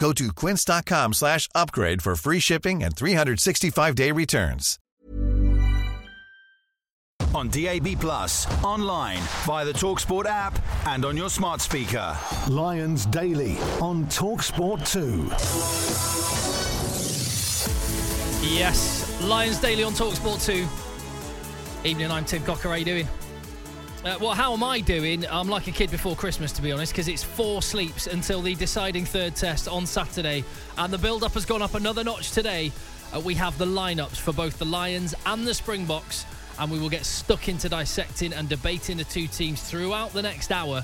[0.00, 4.78] Go to quince.com slash upgrade for free shipping and 365-day returns.
[7.34, 12.16] On DAB Plus, online, via the Talksport app, and on your smart speaker.
[12.48, 15.28] Lions Daily on Talksport 2.
[18.52, 20.66] Yes, Lions Daily on Talksport 2.
[21.88, 22.68] Evening, I'm Tim Cocker.
[22.68, 23.08] How are you doing?
[24.02, 25.26] Uh, well, how am I doing?
[25.30, 28.54] I'm like a kid before Christmas, to be honest, because it's four sleeps until the
[28.54, 30.42] deciding third test on Saturday.
[30.78, 32.72] And the build up has gone up another notch today.
[33.14, 36.24] Uh, we have the lineups for both the Lions and the Springboks,
[36.58, 40.50] and we will get stuck into dissecting and debating the two teams throughout the next
[40.50, 40.82] hour.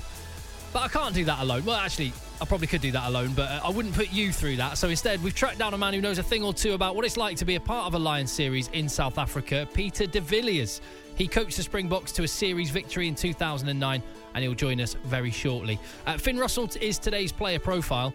[0.71, 1.65] But I can't do that alone.
[1.65, 4.57] Well, actually, I probably could do that alone, but uh, I wouldn't put you through
[4.57, 4.77] that.
[4.77, 7.03] So instead, we've tracked down a man who knows a thing or two about what
[7.03, 10.21] it's like to be a part of a Lions series in South Africa, Peter de
[10.21, 10.81] Villiers.
[11.17, 14.03] He coached the Springboks to a series victory in 2009,
[14.35, 15.79] and he'll join us very shortly.
[16.05, 18.13] Uh, Finn Russell is today's player profile.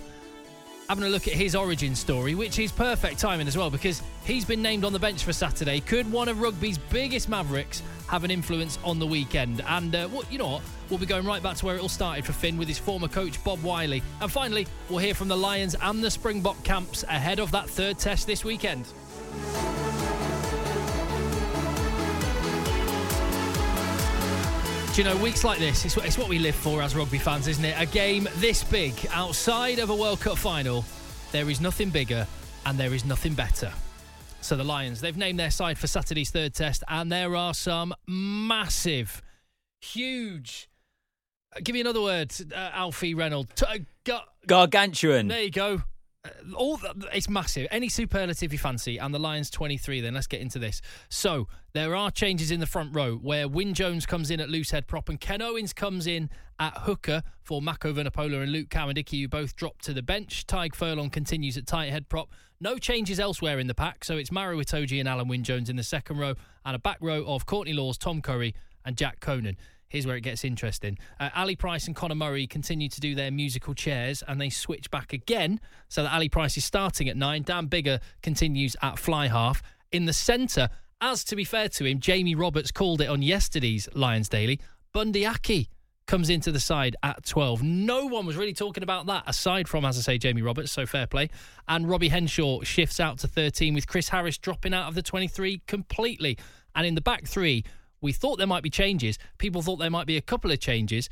[0.88, 4.44] Having a look at his origin story, which is perfect timing as well, because he's
[4.44, 5.80] been named on the bench for Saturday.
[5.80, 9.62] Could one of rugby's biggest mavericks have an influence on the weekend?
[9.66, 10.62] And uh, you know what?
[10.88, 13.08] We'll be going right back to where it all started for Finn with his former
[13.08, 14.02] coach Bob Wylie.
[14.20, 17.98] And finally, we'll hear from the Lions and the Springbok camps ahead of that third
[17.98, 18.86] test this weekend.
[24.92, 27.48] Do you know, weeks like this, it's, it's what we live for as rugby fans,
[27.48, 27.74] isn't it?
[27.80, 30.84] A game this big, outside of a World Cup final,
[31.30, 32.26] there is nothing bigger
[32.66, 33.72] and there is nothing better.
[34.42, 37.94] So the Lions, they've named their side for Saturday's third test, and there are some
[38.06, 39.22] massive,
[39.80, 40.68] huge.
[41.56, 43.50] uh, Give me another word, uh, Alfie Reynolds.
[43.54, 45.28] T- uh, gar- Gargantuan.
[45.28, 45.82] there you go.
[46.24, 47.66] Uh, All the, it's massive.
[47.70, 50.00] Any superlative you fancy, and the Lions 23.
[50.00, 50.80] Then let's get into this.
[51.08, 54.70] So there are changes in the front row where Wyn Jones comes in at loose
[54.70, 59.22] head prop and Ken Owens comes in at hooker for Mako Vunipola and Luke Cowan-Dickie,
[59.22, 60.46] who both drop to the bench.
[60.46, 62.30] Tadhg Furlong continues at tight head prop.
[62.60, 65.74] No changes elsewhere in the pack, so it's Maro Itoje and Alan Wyn Jones in
[65.74, 66.34] the second row,
[66.64, 68.54] and a back row of Courtney Lawes, Tom Curry,
[68.84, 69.56] and Jack Conan.
[69.92, 70.96] Here's where it gets interesting.
[71.20, 74.90] Uh, Ali Price and Conor Murray continue to do their musical chairs and they switch
[74.90, 75.60] back again
[75.90, 77.42] so that Ali Price is starting at nine.
[77.42, 79.62] Dan Biggar continues at fly half.
[79.90, 80.70] In the centre,
[81.02, 84.60] as to be fair to him, Jamie Roberts called it on yesterday's Lions Daily.
[84.94, 85.68] Bundee Aki
[86.06, 87.62] comes into the side at 12.
[87.62, 90.86] No one was really talking about that aside from, as I say, Jamie Roberts, so
[90.86, 91.28] fair play.
[91.68, 95.60] And Robbie Henshaw shifts out to 13 with Chris Harris dropping out of the 23
[95.66, 96.38] completely.
[96.74, 97.64] And in the back three,
[98.02, 99.18] we thought there might be changes.
[99.38, 101.08] People thought there might be a couple of changes.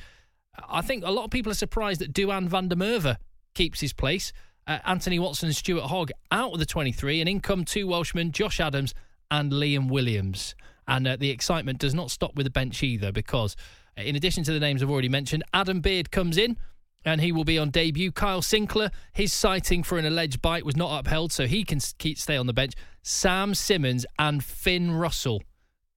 [0.68, 3.16] I think a lot of people are surprised that Duhan van der Merwe
[3.54, 4.32] keeps his place.
[4.66, 8.32] Uh, Anthony Watson and Stuart Hogg out of the 23, and in come two Welshmen,
[8.32, 8.94] Josh Adams
[9.30, 10.54] and Liam Williams.
[10.86, 13.56] And uh, the excitement does not stop with the bench either, because
[13.96, 16.56] uh, in addition to the names I've already mentioned, Adam Beard comes in.
[17.02, 18.12] And he will be on debut.
[18.12, 22.18] Kyle Sinckler, his citing for an alleged bite was not upheld, so he can keep
[22.18, 22.74] stay on the bench.
[23.02, 25.40] Sam Simmonds and Finn Russell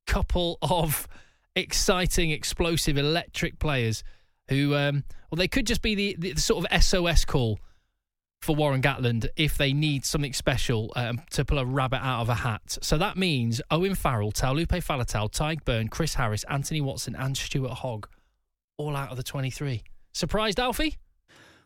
[0.07, 1.07] couple of
[1.55, 4.03] exciting, explosive, electric players
[4.49, 7.59] who, um, well, they could just be the, the sort of SOS call
[8.41, 12.29] for Warren Gatland if they need something special um, to pull a rabbit out of
[12.29, 12.77] a hat.
[12.81, 17.71] So that means Owen Farrell, Taulupe Faletau, Tadhg Beirne, Chris Harris, Anthony Watson, and Stuart
[17.71, 18.09] Hogg
[18.77, 19.83] all out of the 23.
[20.11, 20.97] Surprised, Alfie?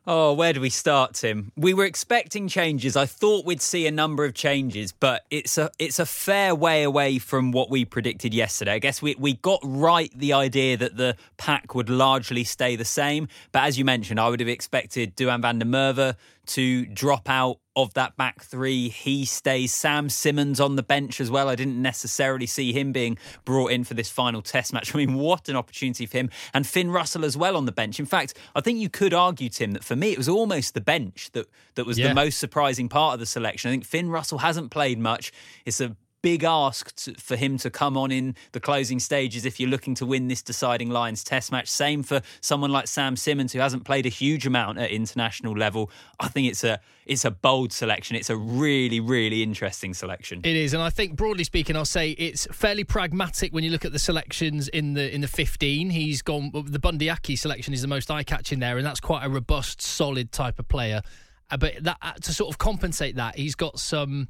[0.10, 1.52] Oh, where do we start, Tim?
[1.58, 2.96] We were expecting changes.
[2.96, 6.84] I thought we'd see a number of changes, but it's a it's a fair way
[6.84, 8.72] away from what we predicted yesterday.
[8.72, 12.86] I guess we we got right the idea that the pack would largely stay the
[12.86, 16.16] same, but as you mentioned, I would have expected Duhan van der Merwe
[16.48, 18.90] to drop out of that back three.
[18.90, 19.74] He stays.
[19.74, 21.48] Sam Simmonds on the bench as well.
[21.50, 24.94] I didn't necessarily see him being brought in for this final test match.
[24.96, 26.30] I mean, what an opportunity for him.
[26.54, 28.00] And Finn Russell as well on the bench.
[28.00, 30.82] In fact, I think you could argue, Tim, that for me it was almost the
[30.82, 32.10] bench that, that was Yeah.
[32.10, 33.70] the most surprising part of the selection.
[33.70, 35.32] I think Finn Russell hasn't played much.
[35.66, 39.60] It's a big ask to, for him to come on in the closing stages if
[39.60, 41.68] you're looking to win this deciding Lions Test match.
[41.68, 45.92] Same for someone like Sam Simmonds, who hasn't played a huge amount at international level.
[46.20, 48.16] I think it's a it's a bold selection.
[48.16, 50.42] It's a really really interesting selection.
[50.44, 53.86] It is, and I think broadly speaking, I'll say it's fairly pragmatic when you look
[53.86, 55.90] at the selections in the in the 15.
[55.90, 59.26] He's gone the Bundee Aki selection is the most eye catching there, and that's quite
[59.26, 61.02] a robust, solid type of player.
[61.50, 64.28] Uh, but that uh, to sort of compensate that, he's got some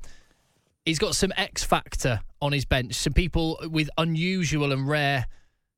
[0.88, 5.28] he's got some X factor on his bench, some people with unusual and rare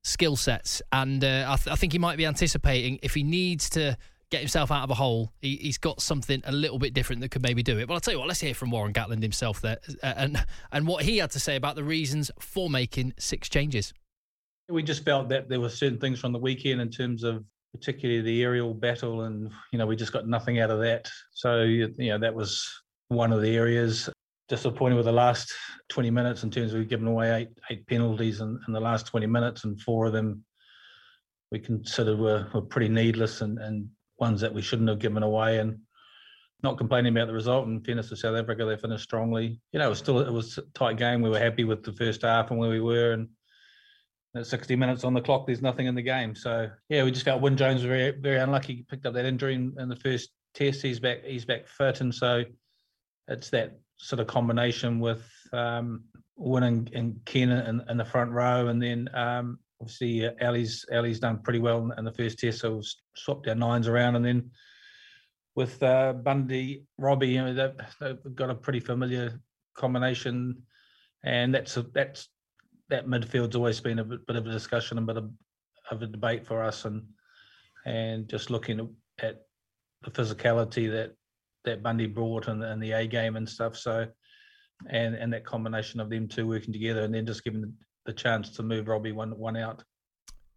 [0.04, 3.68] skill sets, and uh, I, th- I, think he might be anticipating if he needs
[3.70, 3.98] to
[4.30, 7.30] get himself out of a hole, he, has got something a little bit different that
[7.30, 7.88] could maybe do it.
[7.88, 10.86] But I'll tell you what, let's hear from Warren Gatland himself there, uh, and and
[10.86, 13.92] what he had to say about the reasons for making six changes.
[14.68, 18.22] We just felt that there were certain things from the weekend in terms of particularly
[18.22, 21.10] the aerial battle, and you know we just got nothing out of that.
[21.32, 22.70] So you know that was
[23.08, 24.08] one of the areas
[24.50, 25.54] disappointed with the last
[25.88, 29.06] 20 minutes in terms of we've given away eight eight penalties in, in the last
[29.06, 30.44] 20 minutes, and four of them
[31.50, 33.88] we considered were, were pretty needless and, and
[34.18, 35.58] ones that we shouldn't have given away.
[35.58, 35.78] And
[36.62, 37.66] not complaining about the result.
[37.66, 39.60] In fairness to South Africa, they finished strongly.
[39.72, 41.22] You know, it was still it was a tight game.
[41.22, 43.28] We were happy with the first half and where we were, and
[44.36, 46.34] at 60 minutes on the clock, there's nothing in the game.
[46.34, 48.74] So yeah, we just felt Wyn Jones was very very unlucky.
[48.74, 50.82] He picked up that injury in, in the first test.
[50.82, 52.44] He's back he's back fit, and so
[53.28, 56.04] it's that sort of combination with um,
[56.38, 61.20] and, and Ken in, in, the front row, and then um, obviously uh, Ali's Ali's
[61.20, 64.24] done pretty well in, in, the first test, so we've swapped our nines around, and
[64.24, 64.50] then
[65.54, 69.38] with uh, Bundee, Robbie, you know they've, they've, got a pretty familiar
[69.76, 70.62] combination,
[71.24, 72.28] and that's a, that's
[72.88, 75.30] that midfield's always been a bit, bit of a discussion, a bit of,
[75.90, 77.02] of a debate for us, and
[77.84, 79.42] and just looking at
[80.02, 81.14] the physicality that
[81.64, 83.76] that Bundee brought and, and the A game and stuff.
[83.76, 84.06] So,
[84.88, 87.72] and and that combination of them two working together, and then just giving the,
[88.06, 89.84] the chance to move Robbie one one out.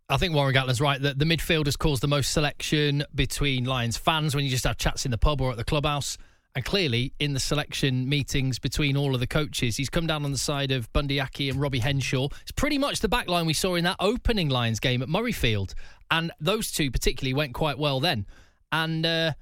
[0.09, 4.35] I think Warren Gatland's right that the midfielders caused the most selection between Lions fans
[4.35, 6.17] when you just have chats in the pub or at the clubhouse.
[6.55, 10.31] And clearly, in the selection meetings between all of the coaches, he's come down on
[10.31, 12.27] the side of Bundee Aki and Robbie Henshaw.
[12.43, 15.73] It's pretty much the back line we saw in that opening Lions game at Murrayfield.
[16.11, 18.27] And those two particularly went quite well then.
[18.73, 19.33] And uh,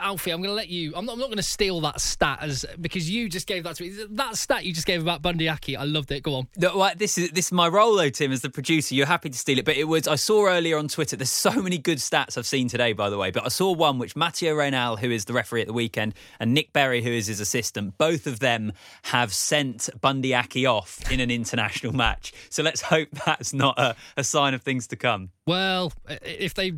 [0.00, 0.92] Alfie, I'm going to let you.
[0.94, 3.74] I'm not, I'm not going to steal that stat as because you just gave that
[3.74, 4.06] to me.
[4.10, 6.22] That stat you just gave about Bundee Aki, I loved it.
[6.22, 6.48] Go on.
[6.56, 8.94] No, well, this is this is my role though, Tim, as the producer.
[8.94, 11.16] You're happy to steal it, but it was I saw earlier on Twitter.
[11.16, 13.32] There's so many good stats I've seen today, by the way.
[13.32, 16.54] But I saw one which Mathieu Raynal, who is the referee at the weekend, and
[16.54, 18.72] Nic Berry, who is his assistant, both of them
[19.02, 22.32] have sent Bundee Aki off in an international match.
[22.48, 25.30] So let's hope that's not a, a sign of things to come.
[25.48, 26.74] Well, if they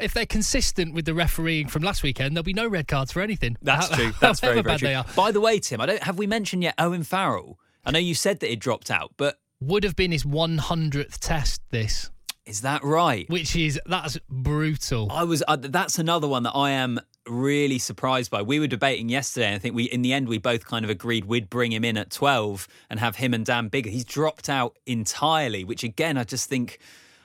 [0.00, 3.20] if they're consistent with the refereeing from last weekend, there'll be no red cards for
[3.20, 3.56] anything.
[3.62, 4.12] That's true.
[4.20, 5.02] That's very, very true.
[5.16, 7.58] By the way, Tim, I don't have we mentioned yet Owen Farrell.
[7.84, 11.62] I know you said that he dropped out, but would have been his 100th test.
[11.70, 12.10] This
[12.46, 13.28] is that right?
[13.28, 15.10] Which is that's brutal.
[15.10, 15.42] I was.
[15.46, 18.42] Uh, that's another one that I am really surprised by.
[18.42, 20.90] We were debating yesterday, and I think we, in the end, we both kind of
[20.90, 23.88] agreed we'd bring him in at 12 and have him and Dan Biggar.
[23.88, 26.78] He's dropped out entirely, which again, I just think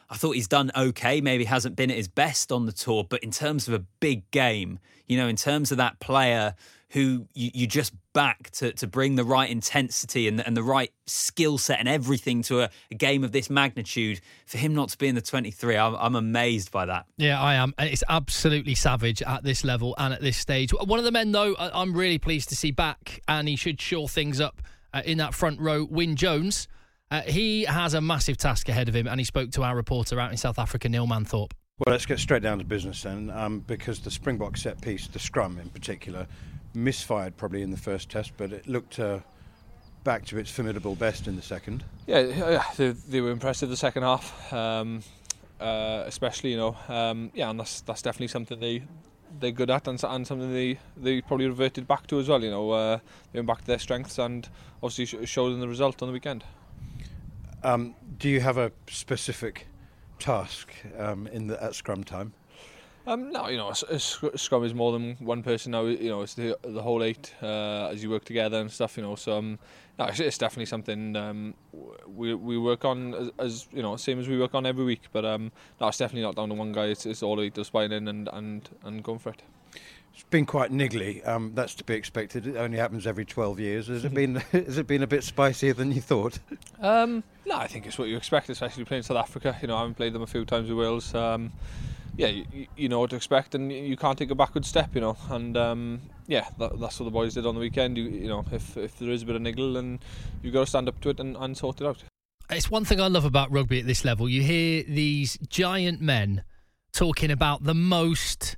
[0.09, 1.21] I thought he's done okay.
[1.21, 4.29] Maybe hasn't been at his best on the tour, but in terms of a big
[4.31, 6.55] game, you know, in terms of that player
[6.91, 10.91] who you, you just back to, to bring the right intensity and, and the right
[11.05, 14.97] skill set and everything to a, a, game of this magnitude, for him not to
[14.97, 17.05] be in the 23, I'm, I'm amazed by that.
[17.17, 17.75] Yeah, I am.
[17.77, 20.71] It's absolutely savage at this level and at this stage.
[20.71, 24.09] One of the men, though, I'm really pleased to see back, and he should shore
[24.09, 24.61] things up
[24.91, 26.67] uh, in that front row, Wyn Jones.
[27.11, 30.19] Uh, he has a massive task ahead of him, and he spoke to our reporter
[30.19, 31.51] out in South Africa, Neil Manthorp.
[31.79, 35.17] Well, let's get straight down to business then, um, because the Springbok set piece, the
[35.17, 36.27] scrum in particular,
[36.75, 39.19] misfired probably in the first test, but it looked uh,
[40.03, 41.83] back to its formidable best in the second.
[42.05, 45.01] Yeah, they, they were impressive the second half, um,
[45.59, 48.83] uh, especially you know, um, yeah, and that's that's definitely something they
[49.39, 52.43] they're good at and, and something they they probably reverted back to as well.
[52.43, 52.99] You know, uh,
[53.31, 54.47] they went back to their strengths and
[54.83, 56.43] obviously showed in the result on the weekend.
[57.63, 59.67] Um, do you have a specific
[60.17, 62.33] task um, in the, at scrum time?
[63.07, 65.85] Um, no, you know, a, a scrum is more than one person now.
[65.85, 68.97] You know, it's the the whole eight uh, as you work together and stuff.
[68.97, 69.57] You know, so um,
[69.97, 71.53] no, it's, it's definitely something um,
[72.07, 75.03] we we work on as, as, you know, same as we work on every week.
[75.11, 75.51] But um,
[75.81, 76.85] no, it's definitely not down to one guy.
[76.85, 79.41] It's, it's all eight just buying in and and and going for it.
[80.13, 81.25] It's been quite niggly.
[81.27, 82.45] Um, that's to be expected.
[82.45, 83.87] It only happens every 12 years.
[83.87, 84.35] Has it been?
[84.51, 86.39] has it been a bit spicier than you thought?
[86.81, 89.57] Um, no, I think it's what you expect, especially playing South Africa.
[89.61, 91.13] You know, I haven't played them a few times with Wales.
[91.15, 91.51] Um,
[92.17, 94.99] yeah, you, you, know what to expect, and you can't take a backward step, you
[94.99, 95.15] know.
[95.29, 97.97] And um, yeah, that, that's what the boys did on the weekend.
[97.97, 99.99] You, you know, if if there is a bit of niggle, then
[100.43, 102.03] you've got to stand up to it and, and sort it out.
[102.49, 104.27] It's one thing I love about rugby at this level.
[104.27, 106.43] You hear these giant men
[106.91, 108.55] talking about the most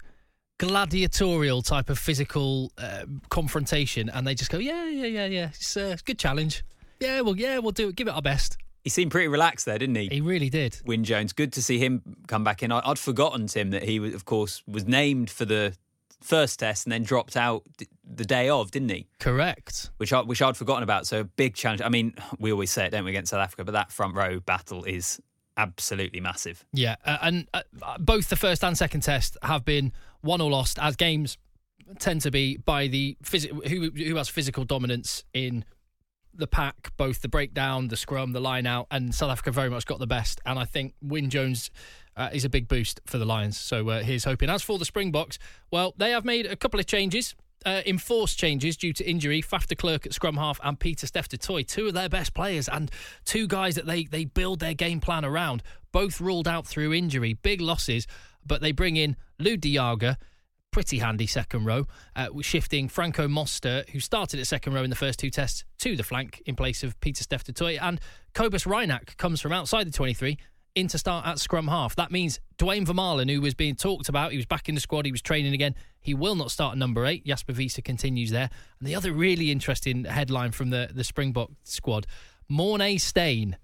[0.62, 5.48] gladiatorial type of physical uh, confrontation, and they just go, "Yeah, yeah, yeah, yeah.
[5.48, 6.64] It's, uh, a good challenge.
[7.00, 7.96] Yeah, well, yeah, we'll do it.
[7.96, 10.08] Give it our best." He seemed pretty relaxed there, didn't he?
[10.08, 10.80] He really did.
[10.86, 11.34] Wyn Jones.
[11.34, 12.72] Good to see him come back in.
[12.72, 15.76] I, would forgotten, Tim, that he, of course, was named for the
[16.20, 17.64] first test and then dropped out
[18.04, 19.08] the day of, didn't he?
[19.20, 19.92] Correct.
[19.98, 21.06] Which I, which I'd forgotten about.
[21.06, 21.82] So big challenge.
[21.82, 24.40] I mean, we always say it, don't we, against South Africa, but that front row
[24.40, 25.20] battle is
[25.58, 26.66] absolutely massive.
[26.74, 27.62] Yeah, uh, and uh,
[28.00, 31.38] both the first and second test have been won or lost as games
[32.00, 35.66] tend to be by the phys- who who has physical dominance in
[36.34, 39.86] the pack, both the breakdown, the scrum, the line out, and South Africa very much
[39.86, 40.40] got the best.
[40.46, 41.70] And I think Wyn Jones
[42.16, 43.60] uh, is a big boost for the Lions.
[43.60, 44.50] So uh, here's hoping.
[44.50, 45.38] As for the Springboks,
[45.72, 47.36] well, they have made a couple of changes.
[47.64, 49.40] Uh, enforced changes due to injury.
[49.42, 52.68] Faf de Klerk at scrum half and Pieter-Steph du Toit, two of their best players
[52.68, 52.90] and
[53.24, 55.62] two guys that they, they build their game plan around,
[55.92, 57.34] both ruled out through injury.
[57.34, 58.08] Big losses,
[58.46, 60.18] but they bring in Lou Jager,
[60.72, 64.96] pretty handy second row, uh, shifting Franco Mostert, who started at second row in the
[64.96, 67.80] first two tests, to the flank in place of Pieter-Steph du Toit.
[67.82, 68.00] And
[68.34, 70.38] Cobus Reinach comes from outside the 23
[70.76, 71.96] in to start at scrum half.
[71.96, 75.06] That means Duane Vermeulen, who was being talked about, he was back in the squad,
[75.06, 75.76] he was training again.
[76.00, 77.26] He will not start at number eight.
[77.26, 78.50] Jasper Wiese continues there.
[78.80, 82.08] And the other really interesting headline from the, the Springbok squad
[82.50, 83.58] Morné Steyn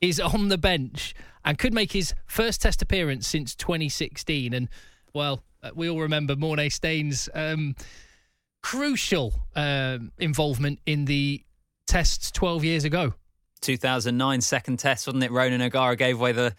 [0.00, 1.14] is on the bench
[1.44, 4.52] and could make his first test appearance since 2016.
[4.52, 4.68] And,
[5.14, 7.74] well, uh, we all remember Morné Steyn's um,
[8.62, 11.42] crucial um, involvement in the
[11.86, 13.14] tests 12 years ago.
[13.60, 15.30] 2009 second test, wasn't it?
[15.30, 16.54] Ronan O'Gara gave away the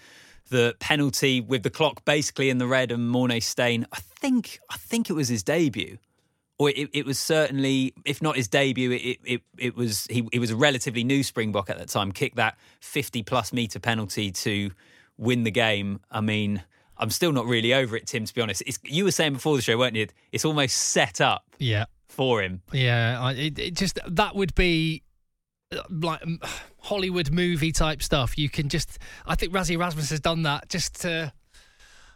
[0.49, 3.85] the penalty with the clock basically in the red, and Morné Steyn.
[3.91, 5.97] I think I think it was his debut,
[6.61, 10.39] or it, it was certainly, if not his debut, it it, it was he, he
[10.39, 12.11] was a relatively new Springbok at that time.
[12.11, 14.71] Kicked that 50 plus meter penalty to
[15.17, 16.01] win the game.
[16.11, 16.63] I mean
[17.01, 18.25] I'm still not really over it, Tim.
[18.25, 20.07] To be honest, it's, you were saying before the show, weren't you?
[20.31, 21.43] It's almost set up.
[21.57, 21.85] Yeah.
[22.07, 22.61] For him.
[22.71, 23.31] Yeah.
[23.31, 25.01] It, it just that would be
[25.71, 26.21] uh, like
[26.77, 28.37] Hollywood movie type stuff.
[28.37, 28.99] You can just.
[29.25, 31.33] I think Rassie Erasmus has done that just to.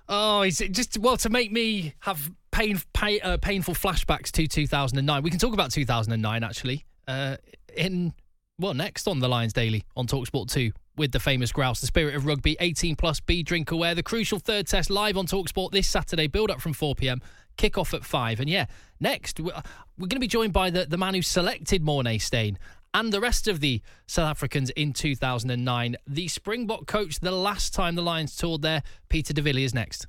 [0.07, 5.23] Oh, he's just well to make me have pain, pain uh, painful flashbacks to 2009.
[5.23, 6.85] We can talk about 2009 actually.
[7.07, 7.37] Uh,
[7.75, 8.13] in
[8.57, 12.15] well, next on the Lions Daily on Talksport 2 with the famous grouse, the spirit
[12.15, 13.93] of rugby, 18 plus, be drink aware.
[13.93, 17.21] The crucial third test live on Talksport this Saturday, build up from 4 pm,
[17.57, 18.39] kick off at 5.
[18.39, 18.67] And yeah,
[19.01, 19.51] next, we're,
[19.99, 22.57] going to be joined by the, the man who selected Morné Steyn
[22.93, 25.97] and the rest of the South Africans in 2009.
[26.07, 30.07] The Springbok coach the last time the Lions toured there, Peter de Villiers next.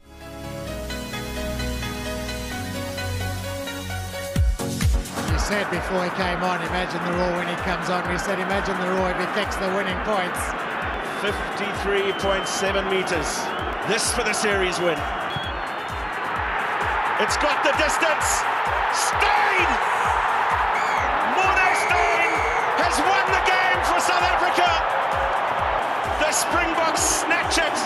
[5.47, 8.03] Said before he came on, imagine the Roar when he comes on.
[8.11, 10.43] We said, imagine the Roar if he kicks the winning points.
[11.23, 12.51] 53.7
[12.91, 13.31] metres.
[13.87, 14.99] This for the series win.
[17.23, 18.43] It's got the distance.
[18.91, 19.71] Steyn!
[21.39, 22.31] Morné Steyn
[22.83, 24.67] has won the game for South Africa.
[26.27, 27.79] The Springboks snatch it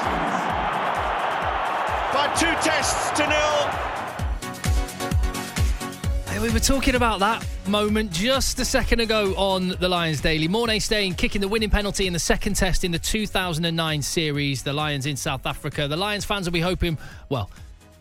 [2.17, 4.00] by two tests to nil
[6.43, 10.49] we were talking about that moment just a second ago on the Lions Daily.
[10.49, 14.63] Morné Steyn kicking the winning penalty in the second test in the 2009 series.
[14.63, 15.87] The Lions in South Africa.
[15.87, 16.97] The Lions fans will be hoping,
[17.29, 17.51] well,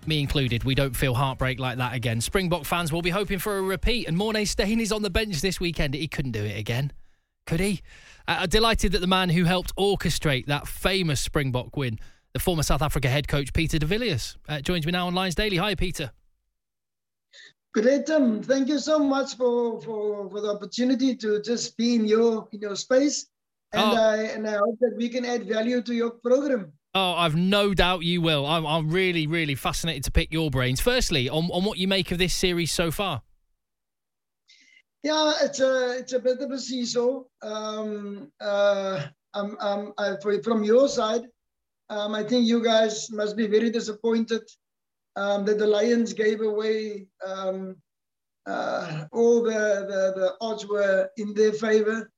[0.05, 2.22] me included, we don't feel heartbreak like that again.
[2.22, 5.41] Springbok fans will be hoping for a repeat, and Morné Steyn is on the bench
[5.41, 5.93] this weekend.
[5.93, 6.93] He couldn't do it again,
[7.46, 7.81] could he?
[8.25, 12.00] Uh, delighted that the man who helped orchestrate that famous Springbok win,
[12.31, 15.36] the former South Africa head coach Peter de Villiers, uh, joins me now on Lions
[15.36, 15.58] Daily.
[15.58, 16.12] Hi, Peter.
[17.74, 18.42] Great, Tim.
[18.42, 22.62] Thank you so much for, for, for the opportunity to just be in your in
[22.62, 23.28] your space,
[23.74, 23.96] and oh.
[23.96, 26.74] I and I hope that we can add value to your program.
[26.96, 28.48] Oh, I've no doubt you will.
[28.48, 30.82] I'm, I'm really, really fascinated to pick your brains.
[30.82, 33.22] Firstly, on, on what you make of this series so far.
[35.04, 37.24] Yeah, it's a it's a bit of a seesaw.
[37.44, 41.22] Um, uh, I'm, I'm, I, from your side,
[41.90, 44.42] um, I think you guys must be very disappointed
[45.20, 47.76] um, that the Lions gave away um,
[48.48, 49.52] uh, all the,
[49.92, 52.10] the, the, odds were in their favor.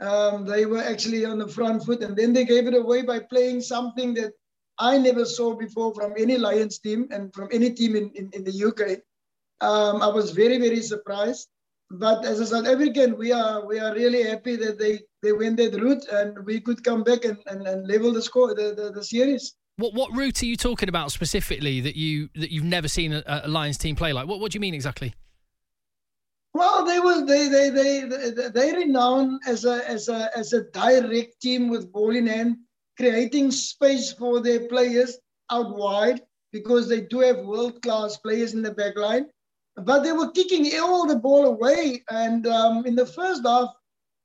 [0.00, 3.20] Um, they were actually on the front foot, and then they gave it away by
[3.20, 4.32] playing something that
[4.78, 8.44] I never saw before from any Lions team and from any team in, in, in
[8.44, 9.00] the UK.
[9.66, 11.48] Um, I was very, very surprised.
[11.90, 15.58] But as a South African, we are we are really happy that they, they went
[15.58, 18.90] that route and we could come back and, and, and level the score, the, the,
[18.90, 19.54] the series.
[19.82, 23.24] What what route are you talking about specifically that you that you've never seen a,
[23.26, 24.28] a Lions team play like?
[24.28, 25.12] What what do you mean exactly?
[26.54, 30.70] Well, they was they they they they, they renowned as a as a as a
[30.70, 32.58] direct team with ball in hand,
[32.96, 35.18] creating space for their players
[35.50, 36.22] out wide
[36.52, 39.26] because they do have world class players in the back line.
[39.74, 43.70] But they were kicking all the ball away, and um, in the first half,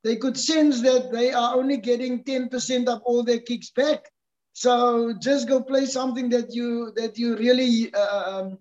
[0.03, 4.05] they could sense that they are only getting ten percent of all their kicks back.
[4.57, 8.57] So just go play something that you that you really uh, um,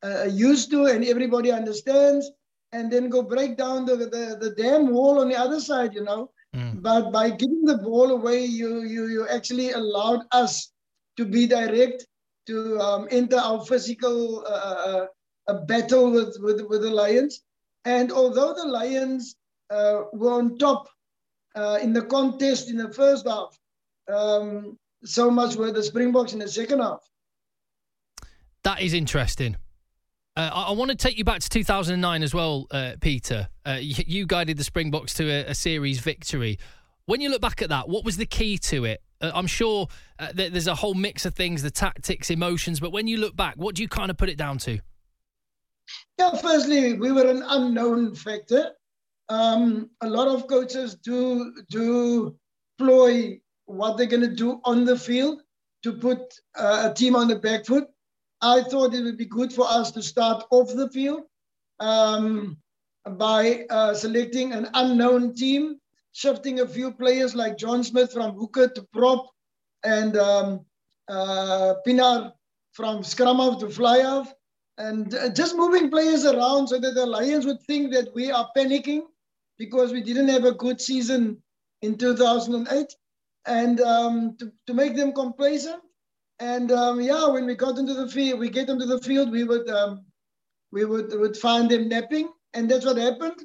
[0.00, 2.30] uh, used to and everybody understands
[2.70, 6.04] and then go break down the, the, the damn wall on the other side, you
[6.04, 6.30] know.
[6.54, 6.80] Mm.
[6.80, 10.70] But by giving the ball away, you, you, you actually allowed us
[11.16, 12.06] to be direct,
[12.46, 15.06] to um, enter our physical uh,
[15.48, 17.42] uh, battle with, with, with the Lions.
[17.84, 19.34] And although the Lions
[19.70, 20.88] uh, were on top
[21.56, 23.58] uh, in the contest in the first half,
[24.08, 27.00] um, so much were the Springboks in the second half.
[28.64, 29.56] That is interesting.
[30.36, 33.48] Uh, I, I, want to take you back to 2009 as well, uh, Peter.
[33.66, 36.58] Uh, you, you, guided the Springboks to a, a, series victory.
[37.06, 39.02] When you look back at that, what was the key to it?
[39.20, 39.88] Uh, I'm sure
[40.18, 43.54] uh, there's a whole mix of things, the tactics, emotions, but when you look back,
[43.56, 44.78] what do you kind of put it down to?
[46.18, 48.70] Yeah, firstly, we were an unknown factor.
[49.28, 52.36] Um, a lot of coaches do do
[52.78, 53.40] ploy
[53.70, 55.42] what they're going to do on the field
[55.82, 56.18] to put
[56.56, 57.84] uh, a team on the back foot.
[58.42, 61.22] I thought it would be good for us to start off the field
[61.78, 62.56] um,
[63.06, 65.78] by uh, selecting an unknown team,
[66.12, 69.26] shifting a few players like John Smit from hooker to prop,
[69.84, 70.64] and um,
[71.08, 72.32] uh, Pienaar
[72.72, 74.32] from scrum off to fly off,
[74.78, 78.48] and uh, just moving players around so that the Lions would think that we are
[78.56, 79.02] panicking
[79.58, 81.42] because we didn't have a good season
[81.82, 82.94] in 2008,
[83.46, 85.82] and um, to, to make them complacent
[86.40, 89.44] and um, yeah, when we got into the field, we get into the field, we
[89.44, 90.06] would um,
[90.72, 93.44] we would would find them napping, and that's what happened.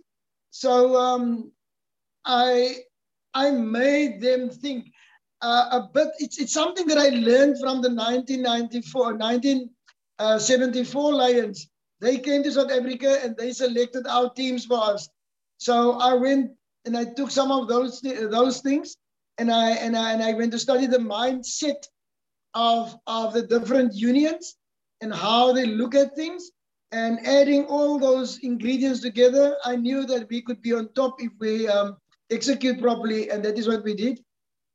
[0.51, 1.51] So um,
[2.23, 2.77] I
[3.33, 4.87] I made them think
[5.41, 6.07] uh, a bit.
[6.19, 11.69] It's it's something that I learned from the 1994 1974 uh, Lions.
[11.99, 15.10] They came to South Africa and they selected our teams for us.
[15.58, 16.51] So I went
[16.86, 18.95] and I took some of those those things,
[19.38, 21.88] and I and I and I went to study the mindset
[22.56, 24.56] of, of the different unions
[25.02, 26.52] and how they look at things.
[26.91, 31.32] And adding all those ingredients together, I knew that we could be on top if
[31.39, 31.98] we um,
[32.32, 33.30] execute properly.
[33.30, 34.21] And that is what we did.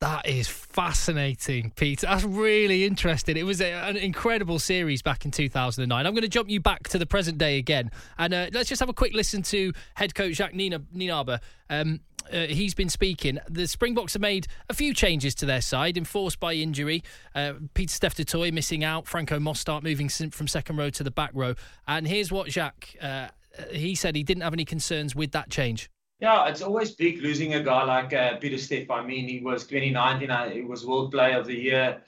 [0.01, 2.07] That is fascinating, Peter.
[2.07, 3.37] That's really interesting.
[3.37, 6.07] It was a, an incredible series back in 2009.
[6.07, 7.91] I'm going to jump you back to the present day again.
[8.17, 11.39] And uh, let's just have a quick listen to head coach Jacques Nienaber.
[11.69, 12.01] Um,
[12.33, 13.39] uh, he's been speaking.
[13.49, 17.03] The Springboks have made a few changes to their side, enforced by injury.
[17.35, 21.31] Uh, Pieter-Steph du Toit missing out, Franco Mostert moving from second row to the back
[21.35, 21.55] row.
[21.87, 23.29] And here's what Jacques, uh,
[23.71, 25.91] he said he didn't have any concerns with that change.
[26.21, 28.91] Yeah, it's always big losing a guy like uh, Pieter-Steph.
[28.91, 32.03] I mean, he was 2019, uh, he was World Player of the Year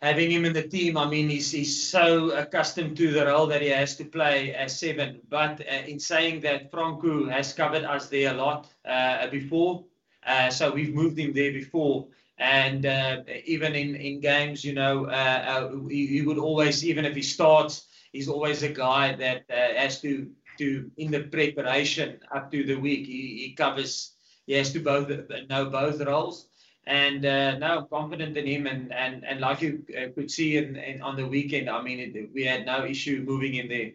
[0.00, 3.62] having him in the team, I mean, he's, he's so accustomed to the role that
[3.62, 5.20] he has to play as seven.
[5.28, 9.84] But uh, in saying that, Franco has covered us there a lot uh, before.
[10.24, 12.06] Uh, so we've moved him there before.
[12.38, 17.04] And uh, even in, in games, you know, uh, uh, he, he, would always, even
[17.04, 22.52] if he starts, he's always a guy that has to, to, in the preparation up
[22.52, 24.12] to the week, he, he covers,
[24.46, 25.10] he has to both
[25.48, 26.47] know both roles
[26.88, 28.66] and uh, no, confident in him.
[28.66, 31.98] And, and, and like you uh, could see in, in, on the weekend, I mean,
[32.00, 33.90] it, we had no issue moving in there.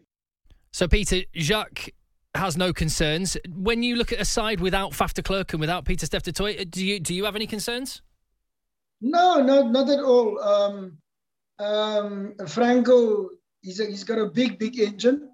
[0.72, 1.90] So, Peter, Jacques
[2.36, 3.36] has no concerns.
[3.56, 6.70] When you look at a side without Faf de Klerk and without Pieter-Steph du Toit,
[6.70, 8.02] do you, do you have any concerns?
[9.02, 10.40] No, not, not at all.
[10.42, 10.98] Um,
[11.60, 13.30] um, Franco,
[13.62, 15.30] he's, a, he's got a big, big engine.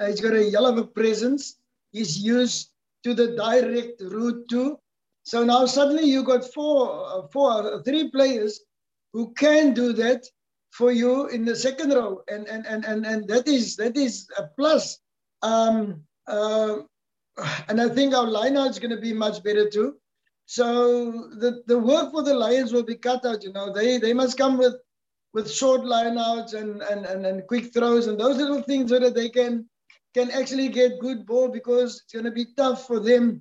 [0.00, 1.58] Uh, he's got a hell of a presence.
[1.92, 2.70] He's used
[3.04, 4.78] to the direct route too.
[5.24, 8.60] So now suddenly you got four, uh, four, uh, three players
[9.14, 10.24] who can do that
[10.70, 14.28] for you in the second row, and and and and, and that is that is
[14.36, 14.98] a plus.
[15.42, 16.78] Um, uh,
[17.68, 19.96] and I think our lineout is going to be much better too.
[20.46, 23.42] So the, the work for the Lions will be cut out.
[23.42, 24.74] You know, they they must come with
[25.32, 29.14] with short lineouts and, and and and quick throws and those little things so that
[29.14, 29.68] they can
[30.12, 33.40] can actually get good ball because it's going to be tough for them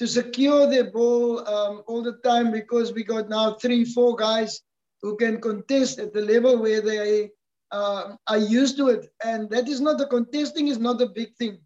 [0.00, 4.62] to secure the ball um, all the time because we got now three, four guys
[5.02, 7.28] who can contest at the level where they
[7.70, 9.12] uh, are used to it.
[9.22, 11.58] And that is not the contesting is not a big thing.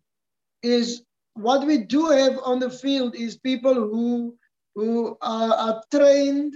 [0.65, 4.35] Is what we do have on the field is people who
[4.75, 6.55] who are, are trained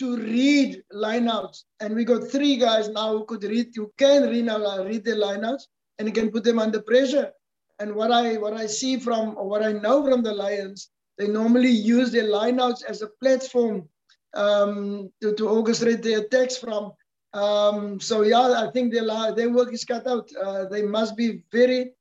[0.00, 1.62] to read lineouts.
[1.78, 5.12] And we got three guys now who could read, who can read, uh, read the
[5.12, 5.62] lineouts
[6.00, 7.30] and can put them under pressure.
[7.78, 10.90] And what I what I see from or what I know from the Lions,
[11.20, 13.86] they normally use their lineouts as a platform
[14.32, 16.92] um, to, to orchestrate their attacks from.
[17.34, 19.04] Um, so yeah, I think their
[19.34, 20.30] their work is cut out.
[20.42, 21.92] Uh, they must be very,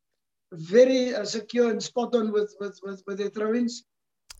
[0.54, 3.84] very uh, secure and spot on with with with, with their throw-ins.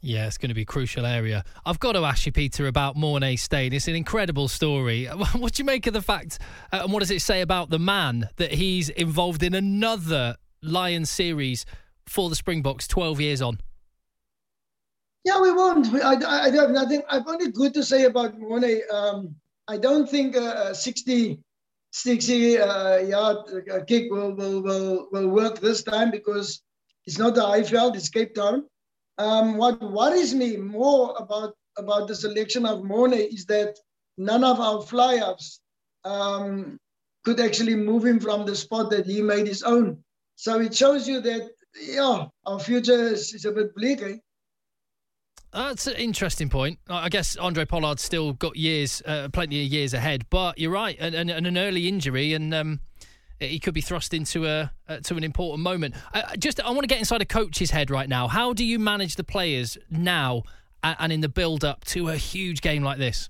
[0.02, 1.44] Yeah, it's going to be a crucial area.
[1.66, 3.74] I've got to ask you, Peter, about Morné Steyn.
[3.74, 5.08] It's an incredible story.
[5.36, 6.40] What do you make of the fact,
[6.72, 11.06] uh, and what does it say about the man that he's involved in another Lion
[11.06, 11.66] series
[12.08, 13.60] for the Springboks 12 years on?
[15.26, 15.94] Yeah, we won't.
[15.94, 17.02] I, I, have nothing.
[17.10, 18.90] I've only good to say about Morné.
[18.92, 19.36] Um,
[19.68, 21.40] I don't think a 60,
[21.92, 23.38] 60 uh, yard
[23.72, 26.62] uh, kick will, will, will, will work this time because
[27.06, 28.66] it's not the Highveld, it's Cape Town.
[29.18, 33.78] Um, what worries me more about, about the selection of Morné is that
[34.18, 35.60] none of our fly-ups
[36.06, 36.80] um,
[37.26, 40.02] could actually move him from the spot that he made his own.
[40.36, 41.50] So it shows you that,
[41.82, 44.02] yeah, our future is, is a bit bleak.
[44.02, 44.18] Eh?
[45.52, 46.80] That's an interesting point.
[46.88, 50.26] I guess Handré Pollard's still got years, uh, plenty of years ahead.
[50.30, 52.82] But you're right, and, and, and an early injury, and um,
[53.40, 55.96] he could be thrust into a uh, to an important moment.
[56.14, 58.28] I, just, I want to get inside a coach's head right now.
[58.28, 60.44] How do you manage the players now
[60.84, 63.28] and, and in the build up to a huge game like this?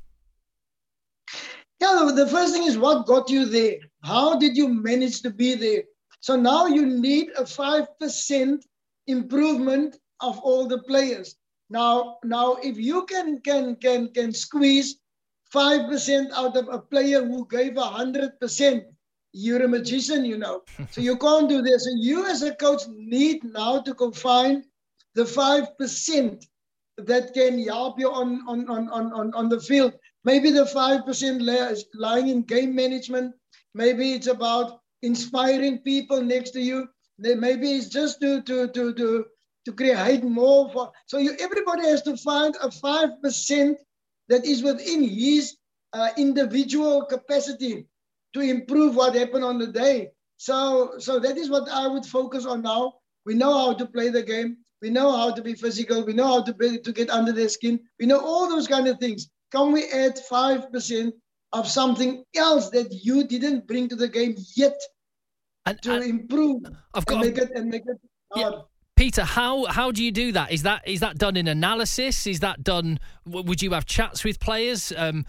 [1.80, 3.78] Yeah, the first thing is what got you there.
[4.04, 5.84] How did you manage to be there?
[6.20, 8.60] So now you need a 5%
[9.08, 11.36] improvement of all the players.
[11.70, 15.00] Now, now if you can can can can squeeze
[15.54, 18.84] 5% out of a player who gave 100%,
[19.34, 20.62] you're a magician, you know.
[20.92, 21.86] so you can't do this.
[21.88, 24.64] And you as a coach need now to go find
[25.16, 26.46] the 5%
[26.98, 29.94] that can help you on, on, on, on, on the field.
[30.24, 33.34] Maybe the 5% lay is lying in game management.
[33.74, 36.88] Maybe it's about inspiring people next to you.
[37.18, 39.26] Maybe it's just to to to to
[39.70, 40.92] to create more for.
[41.06, 43.78] So you everybody has to find a five percent
[44.28, 45.58] that is within his
[45.94, 47.86] uh, individual capacity
[48.34, 50.10] to improve what happened on the day.
[50.38, 52.94] So so that is what I would focus on now.
[53.26, 54.58] We know how to play the game.
[54.82, 56.06] We know how to be physical.
[56.06, 57.80] We know how to be, to get under their skin.
[58.00, 59.30] We know all those kind of things.
[59.52, 61.14] Can we add five percent
[61.52, 64.80] of something else that you didn't bring to the game yet
[65.66, 66.62] and, to and improve
[66.94, 67.98] I've got and make it and make it.
[68.36, 68.52] Yeah.
[69.00, 70.52] Peter, how how do you do that?
[70.52, 72.28] Is that is that done in analysis?
[72.28, 73.00] Is that done?
[73.26, 74.92] Would you have chats with players?
[74.98, 75.26] Um,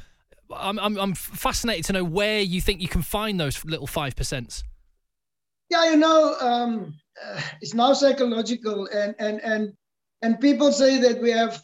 [0.53, 4.17] I'm, I'm I'm fascinated to know where you think you can find those little five
[4.17, 4.65] percents.
[5.69, 9.73] Yeah, you know, um, uh, it's now psychological, and and and
[10.21, 11.63] and people say that we have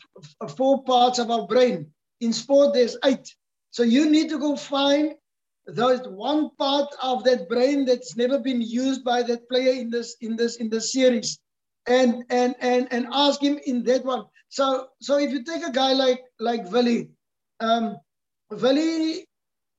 [0.56, 1.90] four parts of our brain.
[2.20, 3.34] In sport, there's eight.
[3.72, 5.14] So you need to go find
[5.66, 10.14] there's one part of that brain that's never been used by that player in this
[10.20, 11.40] in this in the series,
[11.86, 14.24] and and and and ask him in that one.
[14.48, 17.10] So so if you take a guy like like Willie,
[17.60, 17.96] um,
[18.50, 19.26] Willie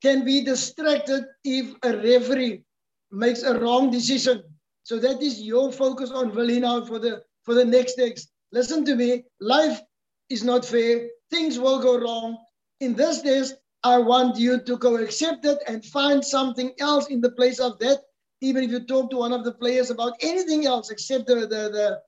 [0.01, 2.63] can be distracted if a referee
[3.11, 4.43] makes a wrong decision.
[4.83, 8.27] So that is your focus on Willie now for the for the next days.
[8.51, 9.23] Listen to me.
[9.39, 9.81] Life
[10.29, 11.09] is not fair.
[11.29, 12.37] Things will go wrong.
[12.79, 17.21] In this days, I want you to go accept it and find something else in
[17.21, 17.99] the place of that.
[18.41, 21.61] Even if you talk to one of the players about anything else except the the
[21.77, 22.01] the,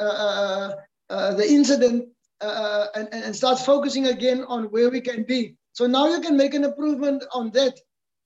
[0.00, 0.74] uh, uh,
[1.10, 2.08] uh the incident
[2.40, 5.54] uh, and, and start focusing again on where we can be.
[5.72, 7.74] So now you can make an improvement on that.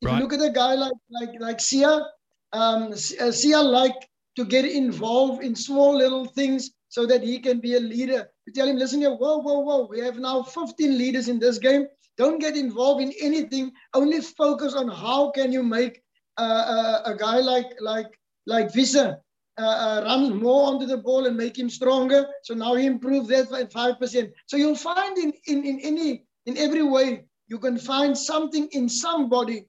[0.01, 0.17] If right.
[0.17, 2.05] you look at a guy like like like Siya,
[2.53, 7.75] um, Siya like to get involved in small little things so that he can be
[7.77, 8.29] a leader.
[8.47, 9.87] You tell him, listen here, whoa, whoa, whoa.
[9.87, 11.87] We have now 15 leaders in this game.
[12.19, 13.73] Don't get involved in anything.
[13.95, 16.02] Only focus on how can you make uh, uh,
[16.41, 19.19] a guy like like like Visa
[19.59, 22.27] uh, uh, run more onto the ball and make him stronger.
[22.43, 24.33] So now he improved that by five percent.
[24.47, 28.89] So you'll find in, in in any in every way you can find something in
[28.89, 29.67] somebody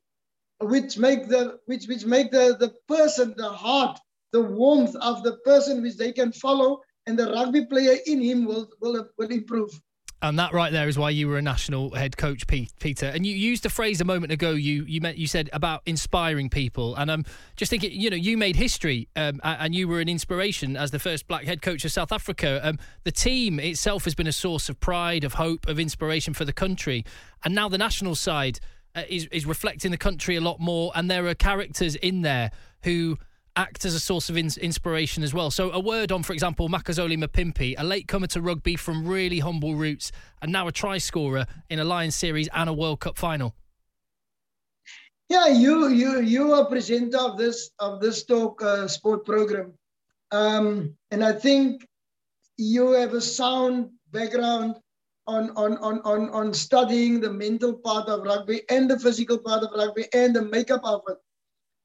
[0.61, 3.99] which make the which which make the the person the heart
[4.31, 8.45] the warmth of the person which they can follow and the rugby player in him
[8.45, 9.69] will will, will improve
[10.23, 13.07] and that right there is why you were a national head coach, Peter.
[13.07, 14.51] And you used a phrase a moment ago.
[14.51, 17.25] You you meant you said about inspiring people, and I'm
[17.57, 17.91] just thinking.
[17.91, 21.43] You know, you made history, um, and you were an inspiration as the first black
[21.43, 22.61] head coach of South Africa.
[22.63, 26.45] Um, the team itself has been a source of pride, of hope, of inspiration for
[26.45, 27.03] the country,
[27.43, 28.61] and now the national side
[28.95, 30.93] uh, is is reflecting the country a lot more.
[30.95, 32.51] And there are characters in there
[32.83, 33.17] who
[33.55, 35.51] act as a source of ins- inspiration as well.
[35.51, 39.75] So, a word on, for example, Makazole Mapimpi, a latecomer to rugby from really humble
[39.75, 40.11] roots,
[40.41, 43.55] and now a try scorer in a Lions series and a World Cup final.
[45.29, 49.73] Yeah, you you you are presenter of this of this talk uh, sport program,
[50.31, 51.87] um, and I think
[52.57, 54.75] you have a sound background
[55.25, 59.63] on, on, on, on, on studying the mental part of rugby and the physical part
[59.63, 61.17] of rugby and the makeup of it.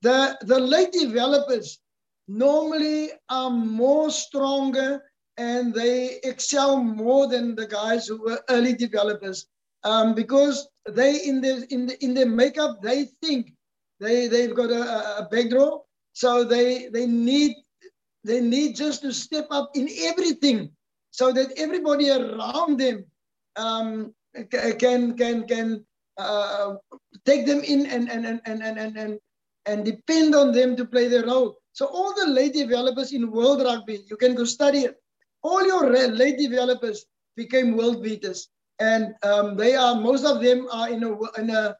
[0.02, 1.80] The, the late developers
[2.28, 5.02] normally are more stronger
[5.38, 9.46] and they excel more than the guys who were early developers
[9.84, 13.52] um, because they in the in the in their makeup they think
[14.00, 14.82] they they've got a,
[15.22, 15.80] a backdraw
[16.12, 17.56] so they they need
[18.24, 20.70] they need just to step up in everything
[21.10, 23.04] so that everybody around them
[23.56, 24.12] um,
[24.50, 25.84] can can can
[26.18, 26.74] uh,
[27.24, 29.18] take them in and and, and, and, and, and
[29.68, 31.58] and depend on them to play their role.
[31.72, 34.96] So all the late developers in world rugby, you can go study it.
[35.42, 37.04] All your late developers
[37.36, 38.48] became world beaters,
[38.80, 41.76] and um, they are most of them are in a in a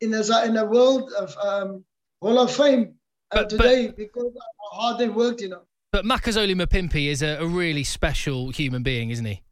[0.00, 1.84] in a, in a world of um,
[2.22, 2.94] Hall of Fame
[3.32, 5.62] uh, but, today but, because of how hard they worked, you know.
[5.90, 9.42] But Makazole Mapimpi is a, a really special human being, isn't he?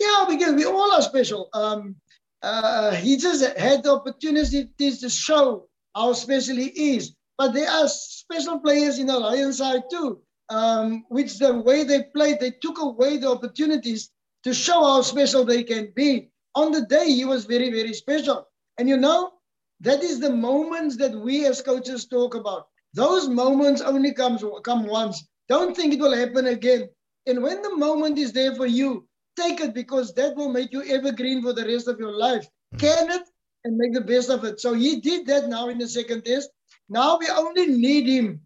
[0.00, 1.50] Yeah, because we all are special.
[1.52, 1.94] Um,
[2.42, 7.14] uh, he just had the opportunities to show how special he is.
[7.36, 12.04] But there are special players in the Lions side too, um, which the way they
[12.14, 14.10] played, they took away the opportunities
[14.44, 16.30] to show how special they can be.
[16.54, 18.46] On the day, he was very, very special.
[18.78, 19.32] And you know,
[19.80, 22.68] that is the moments that we as coaches talk about.
[22.92, 25.26] Those moments only comes come once.
[25.48, 26.88] Don't think it will happen again.
[27.26, 30.84] And when the moment is there for you, take it because that will make you
[30.84, 32.46] evergreen for the rest of your life.
[32.74, 32.78] Mm.
[32.78, 33.28] Can it
[33.64, 34.60] and make the best of it.
[34.60, 36.50] So he did that now in the second test.
[36.88, 38.40] Now we only need him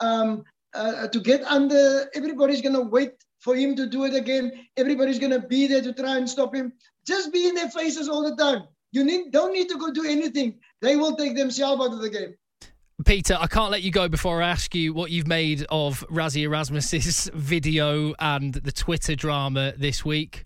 [0.00, 2.08] um, uh, to get under.
[2.14, 4.52] Everybody's going to wait for him to do it again.
[4.76, 6.72] Everybody's going to be there to try and stop him.
[7.06, 8.64] Just be in their faces all the time.
[8.92, 10.58] You need, don't need to go do anything.
[10.80, 12.34] They will take themselves out of the game.
[13.06, 16.42] Peter, I can't let you go before I ask you what you've made of Rassie
[16.42, 20.44] Erasmus's video and the Twitter drama this week.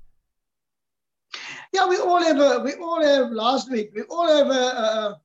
[1.73, 3.91] Yeah, we all have a, we all have last week.
[3.95, 5.21] We all have a, a,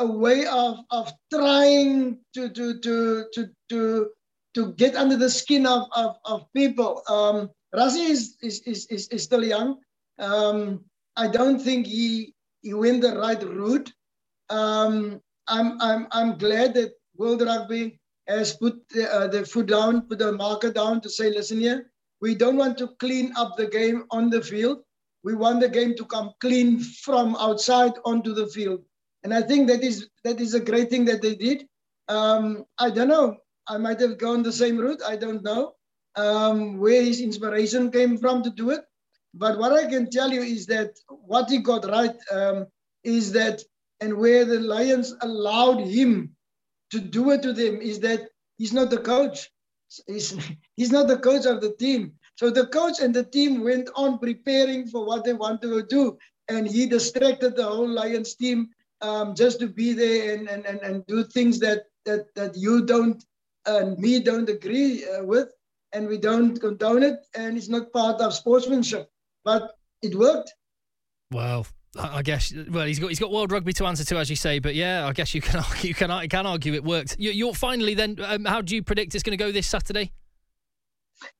[0.00, 4.10] a way of, of trying to to to to to
[4.54, 7.02] to get under the skin of of, of people.
[7.08, 9.78] Um, Rassie is, is is, is is still young.
[10.18, 10.84] Um,
[11.16, 13.92] I don't think he he went the right route.
[14.50, 20.02] Um, I'm, I'm, I'm glad that World Rugby has put the, uh, the foot down,
[20.02, 23.66] put the marker down to say, listen here, we don't want to clean up the
[23.66, 24.78] game on the field.
[25.24, 28.84] We want the game to come clean from outside onto the field.
[29.24, 31.66] And I think that is that is a great thing that they did.
[32.08, 33.38] Um, I don't know.
[33.66, 35.00] I might have gone the same route.
[35.06, 35.74] I don't know
[36.16, 38.82] um, where his inspiration came from to do it.
[39.32, 42.66] But what I can tell you is that what he got right um,
[43.02, 43.62] is that
[44.00, 46.36] and where the Lions allowed him
[46.90, 49.50] to do it to them is that he's not the coach.
[50.06, 50.36] He's,
[50.76, 52.12] he's not the coach of the team.
[52.36, 56.18] So the coach and the team went on preparing for what they want to do.
[56.48, 58.68] And he distracted the whole Lions team
[59.00, 62.84] um, just to be there and, and, and, and do things that, that, that you
[62.84, 63.24] don't
[63.66, 65.48] and me don't agree uh, with.
[65.92, 67.20] And we don't condone it.
[67.36, 69.08] And it's not part of sportsmanship.
[69.44, 70.52] But it worked.
[71.30, 71.64] Wow.
[71.96, 72.52] I guess.
[72.70, 74.58] Well, he's got he's got World Rugby to answer to, as you say.
[74.58, 77.16] But yeah, I guess you can argue, you can you can argue it worked.
[77.20, 78.16] You, are finally then.
[78.20, 80.12] Um, how do you predict it's going to go this Saturday?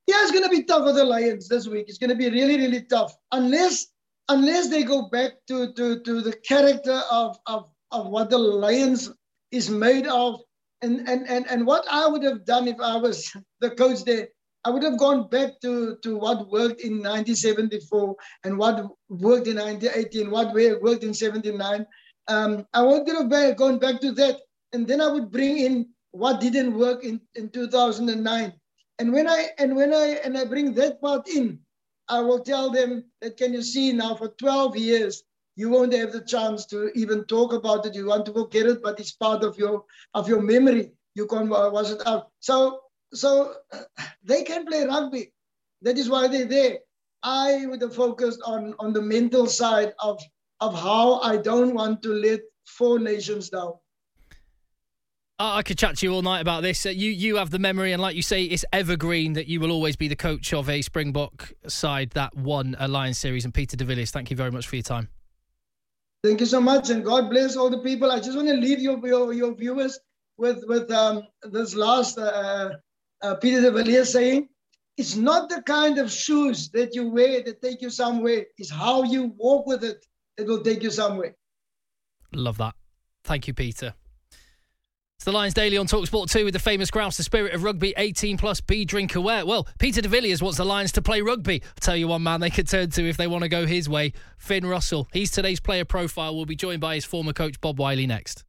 [0.06, 1.86] Yeah, it's going to be tough for the Lions this week.
[1.88, 3.86] It's going to be really really tough unless
[4.28, 9.10] unless they go back to to to the character of of of what the Lions
[9.54, 10.40] is made of.
[10.82, 14.28] And, and, and, and what I would have done if I was the coach there,
[14.64, 18.76] I would have gone back to, to what worked in 1974 and what
[19.08, 21.86] worked in 1980 and what worked in 79.
[22.28, 24.40] Um, I would have gone back to that.
[24.72, 28.52] And then I would bring in what didn't work in, in 2009.
[28.98, 31.58] And when I and when I and I bring that part in,
[32.08, 35.24] I will tell them that can you see now for 12 years
[35.56, 37.94] you won't have the chance to even talk about it.
[37.94, 40.92] You want to forget it, but it's part of your of your memory.
[41.14, 42.30] You can wash it out.
[42.40, 42.80] So
[43.12, 43.54] so
[44.24, 45.32] they can play rugby.
[45.82, 46.78] That is why they're there.
[47.24, 50.22] I would have focused on, on the mental side of,
[50.60, 53.74] of how I don't want to let four nations down.
[55.38, 56.86] I could chat to you all night about this.
[56.86, 59.72] Uh, you you have the memory, and like you say, it's evergreen that you will
[59.72, 63.44] always be the coach of a Springbok side that won a Lions series.
[63.44, 65.08] And Peter de Villiers, thank you very much for your time.
[66.22, 68.12] Thank you so much, and God bless all the people.
[68.12, 69.98] I just want to leave your, your, your viewers
[70.38, 72.70] with with um, this last uh,
[73.22, 74.48] uh, Peter de Villiers saying,
[74.96, 78.44] it's not the kind of shoes that you wear that take you somewhere.
[78.56, 81.34] It's how you walk with it that will take you somewhere.
[82.32, 82.74] Love that.
[83.24, 83.94] Thank you, Peter.
[85.16, 87.94] It's the Lions Daily on Talksport 2 with the famous grouse, the spirit of rugby,
[87.96, 89.46] 18 plus, be drink aware.
[89.46, 91.62] Well, Peter de Villiers wants the Lions to play rugby.
[91.64, 93.88] I'll tell you one man they could turn to if they want to go his
[93.88, 95.08] way, Finn Russell.
[95.12, 96.34] He's today's player profile.
[96.36, 98.44] We'll be joined by his former coach, Bob Wylie, next.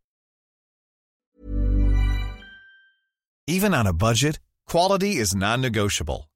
[3.47, 6.27] Even on a budget, quality is non-negotiable.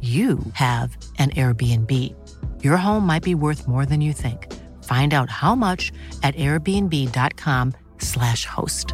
[0.00, 1.90] you have an Airbnb.
[2.62, 4.52] Your home might be worth more than you think.
[4.84, 5.90] Find out how much
[6.22, 8.92] at airbnb.com/slash host.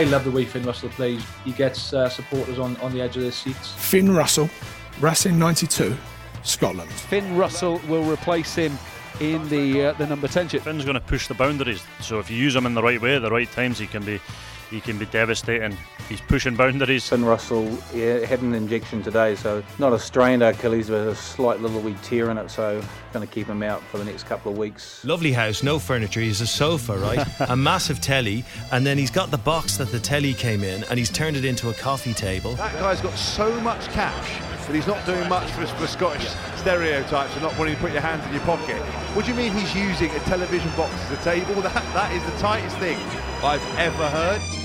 [0.00, 1.22] I love the way Finn Russell plays.
[1.44, 3.72] He gets uh, supporters on, on the edge of their seats.
[3.72, 4.48] Finn Russell,
[4.98, 5.94] Racing 92,
[6.42, 6.90] Scotland.
[6.90, 8.78] Finn Russell will replace him
[9.20, 10.62] in the uh, the number 10 chip.
[10.62, 13.18] Finn's going to push the boundaries, so if you use him in the right way
[13.18, 14.20] the right times, he can be
[14.70, 15.76] he can be devastating.
[16.08, 17.08] He's pushing boundaries.
[17.08, 21.60] Finn Russell yeah, had an injection today, so not a strained Achilles, but a slight
[21.60, 22.80] little wee tear in it, so
[23.12, 25.04] going to keep him out for the next couple of weeks.
[25.04, 26.20] Lovely house, no furniture.
[26.20, 27.26] He's a sofa, right?
[27.50, 30.98] a massive telly, and then he's got the box that the telly came in, and
[30.98, 32.54] he's turned it into a coffee table.
[32.54, 37.32] That guy's got so much cash but he's not doing much for, for Scottish stereotypes
[37.32, 38.76] and not wanting to put your hands in your pocket.
[39.16, 41.60] What do you mean he's using a television box as a table?
[41.60, 42.96] That, that is the tightest thing
[43.42, 44.59] I've ever heard.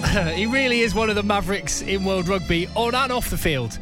[0.34, 3.78] he really is one of the mavericks in world rugby, on and off the field.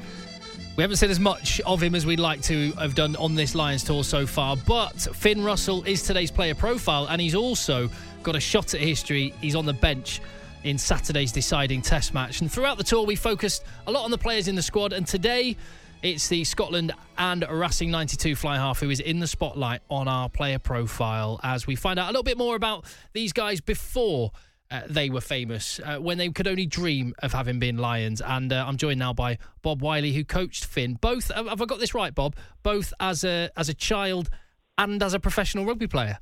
[0.77, 3.55] We haven't seen as much of him as we'd like to have done on this
[3.55, 7.89] Lions tour so far, but Finn Russell is today's player profile, and he's also
[8.23, 9.33] got a shot at history.
[9.41, 10.21] He's on the bench
[10.65, 12.41] in Saturday's deciding test match.
[12.41, 15.07] And throughout the tour, we focused a lot on the players in the squad, and
[15.07, 15.57] today
[16.03, 20.29] it's the Scotland and Racing 92 fly half who is in the spotlight on our
[20.29, 24.31] player profile as we find out a little bit more about these guys before
[24.71, 28.21] uh, they were famous uh, when they could only dream of having been Lions.
[28.21, 30.95] And uh, I'm joined now by Bob Wylie, who coached Finn.
[30.95, 32.37] Both have I got this right, Bob?
[32.63, 34.29] Both as a as a child
[34.77, 36.19] and as a professional rugby player.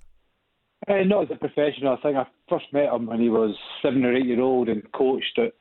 [0.88, 1.94] Uh, not as a professional.
[1.94, 4.82] I think I first met him when he was seven or eight year old and
[4.92, 5.52] coached at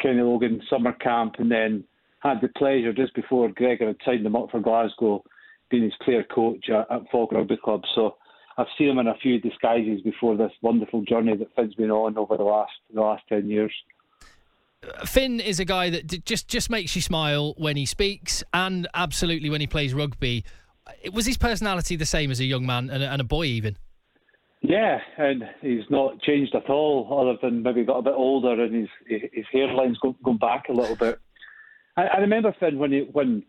[0.00, 1.84] County Logan summer camp, and then
[2.20, 5.22] had the pleasure just before Gregor had signed him up for Glasgow,
[5.70, 7.82] being his player coach at, at Rugby Club.
[7.94, 8.16] So
[8.56, 12.16] I've seen him in a few disguises before this wonderful journey that Finn's been on
[12.16, 13.72] over the last the last ten years.
[15.04, 19.50] Finn is a guy that just just makes you smile when he speaks, and absolutely
[19.50, 20.44] when he plays rugby.
[21.02, 23.44] It was his personality the same as a young man and a, and a boy
[23.44, 23.78] even?
[24.60, 28.74] Yeah, and he's not changed at all, other than maybe got a bit older and
[28.74, 28.88] his
[29.32, 31.18] his hairline's gone, gone back a little bit.
[31.96, 33.42] I, I remember Finn when he when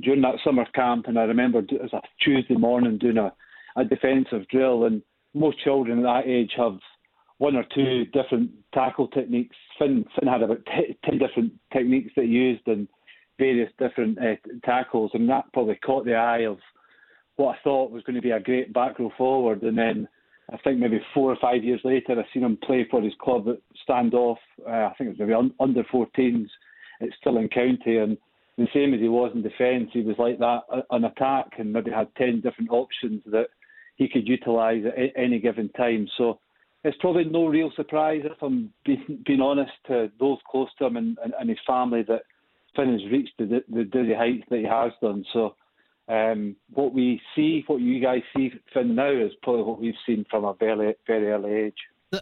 [0.00, 3.32] during that summer camp, and I remember it was a Tuesday morning doing a
[3.76, 5.02] a defensive drill, and
[5.34, 6.78] most children at that age have
[7.38, 9.56] one or two different tackle techniques.
[9.78, 12.88] Finn, Finn had about t- 10 different techniques that he used and
[13.38, 16.58] various different uh, tackles, and that probably caught the eye of
[17.36, 19.62] what I thought was going to be a great back row forward.
[19.62, 20.08] And then
[20.50, 23.46] I think maybe four or five years later, I seen him play for his club
[23.48, 24.38] at Standoff.
[24.66, 26.48] Uh, I think it was maybe un- under 14s
[27.02, 28.16] at Stirling County, and
[28.56, 29.90] the same as he was in defence.
[29.92, 33.48] He was like that on attack and maybe had 10 different options that
[33.96, 36.08] he could utilise at any given time.
[36.16, 36.38] So
[36.84, 40.96] it's probably no real surprise, if I'm being, being honest, to those close to him
[40.96, 42.22] and, and, and his family that
[42.76, 45.24] Finn has reached the, the dizzy heights that he has done.
[45.32, 45.56] So
[46.08, 50.24] um, what we see, what you guys see Finn now, is probably what we've seen
[50.30, 51.74] from a very, very early age.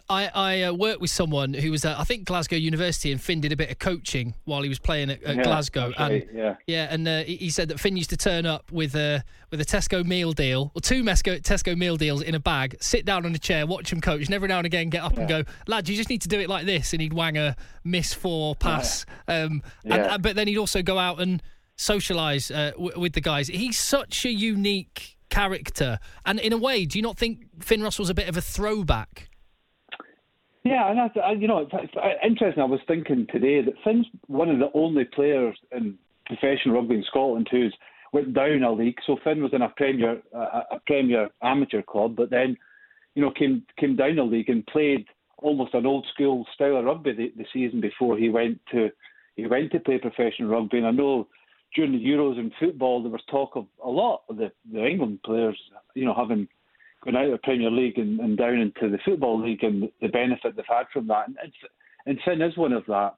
[0.09, 3.43] I, I uh, worked with someone who was at I think Glasgow University and Finn
[3.43, 5.93] did a bit of coaching while he was playing at, at Yeah, Glasgow.
[5.99, 6.57] and yeah.
[6.67, 9.65] yeah and uh, he said that Finn used to turn up with a with a
[9.65, 13.35] Tesco meal deal or two Mesco, Tesco meal deals in a bag sit down on
[13.35, 15.87] a chair watch him coach and every now and again get up and go lad
[15.87, 17.55] you just need to do it like this and he'd wang a
[17.85, 19.05] miss four pass.
[19.29, 20.15] Um, and, Yeah.
[20.15, 21.43] uh, but then he'd also go out and
[21.77, 23.49] socialise uh, w- with the guys.
[23.49, 25.99] He's such a unique character.
[26.25, 29.29] And in a way do you not think Finn Russell's a bit of a throwback
[30.65, 32.63] Yeah, and you know, it's, it's uh, interesting.
[32.63, 37.05] I was thinking today that Finn's one of the only players in professional rugby in
[37.05, 37.75] Scotland who's
[38.15, 38.97] went down a league.
[39.07, 42.57] So Finn was in a Premier a, a Premier amateur club, but then,
[43.15, 45.05] you know, came came down a league and played
[45.39, 48.89] almost an old school style of rugby the, the season before he went to
[49.37, 50.79] he went to play professional rugby.
[50.79, 51.29] And I know
[51.75, 55.19] during the Euros in football there was talk of a lot of the, the England
[55.25, 55.59] players,
[55.95, 56.49] you know, having
[57.05, 60.09] going out of the Premier League and, and down into the Football League and the
[60.09, 61.29] benefit they've had from that.
[61.29, 61.37] And,
[62.07, 63.15] and, Finn is one of that.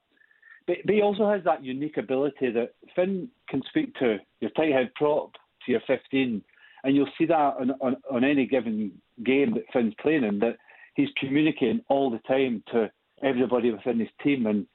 [0.67, 4.73] But, but he also has that unique ability that Finn can speak to your tight
[4.73, 5.33] head prop
[5.65, 6.41] to your 15,
[6.83, 8.91] and you'll see that on, on, on any given
[9.23, 10.57] game that Finn's playing in, that
[10.95, 12.91] he's communicating all the time to
[13.23, 14.45] everybody within his team.
[14.45, 14.67] And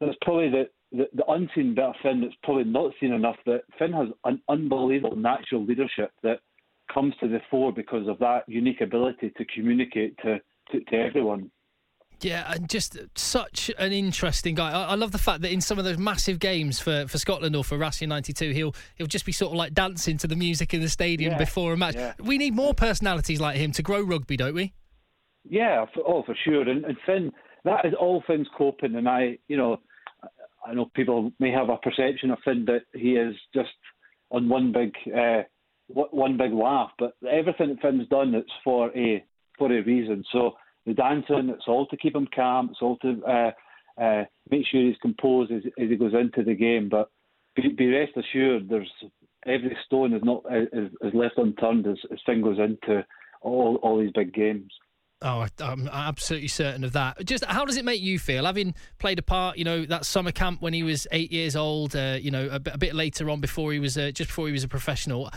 [0.00, 3.62] that's probably the, the, the unseen bit of Finn that's probably not seen enough, that
[3.78, 6.40] Finn has an unbelievable natural leadership that
[6.92, 10.40] comes to the fore because of that unique ability to communicate to,
[10.72, 11.50] to, to everyone.
[12.20, 14.72] Yeah, and just such an interesting guy.
[14.72, 17.54] I, I love the fact that in some of those massive games for, for Scotland
[17.54, 20.74] or for Racing '92, he'll he'll just be sort of like dancing to the music
[20.74, 21.94] in the stadium Yeah, before a match.
[21.94, 22.14] yeah.
[22.18, 24.72] We need more personalities like him to grow rugby, don't we?
[25.48, 26.68] Yeah, for, oh, for sure.
[26.68, 27.30] And, and Finn,
[27.64, 28.96] that is all Finn's coping.
[28.96, 29.78] And I, you know,
[30.66, 33.70] I know people may have a perception of Finn that he is just
[34.32, 35.42] on one big, uh,
[35.88, 36.90] one big laugh.
[36.98, 39.24] But everything that Finn's done, it's for a
[39.58, 40.24] for a reason.
[40.32, 40.52] So
[40.86, 42.70] the dancing, it's all to keep him calm.
[42.70, 46.54] It's all to uh, uh, make sure he's composed as, as he goes into the
[46.54, 46.88] game.
[46.88, 47.10] But
[47.56, 48.90] be, be rest assured, there's
[49.46, 53.04] every stone is not is, is left unturned as, as Finn goes into
[53.42, 54.72] all all these big games.
[55.20, 57.24] Oh, I'm absolutely certain of that.
[57.24, 59.58] Just how does it make you feel, having played a part?
[59.58, 61.96] You know, that summer camp when he was eight years old.
[61.96, 64.52] Uh, you know, a, bit- bit later on before he was uh, just before he
[64.52, 65.28] was a professional.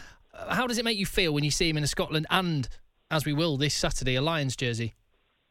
[0.49, 2.67] How does it make you feel when you see him in a Scotland and,
[3.09, 4.95] as we will this Saturday, a Lions jersey?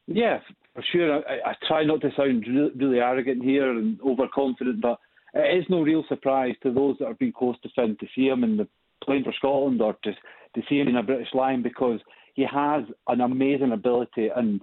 [0.06, 0.40] Yeah,
[0.74, 1.22] for sure.
[1.28, 4.98] I, I try not to sound really, really arrogant here and overconfident, but
[5.34, 8.26] it is no real surprise to those that have been close to Finn to see
[8.26, 8.68] him in the
[9.04, 10.12] playing for Scotland or to
[10.54, 12.00] to see him in a British line because
[12.34, 14.60] he has an amazing ability and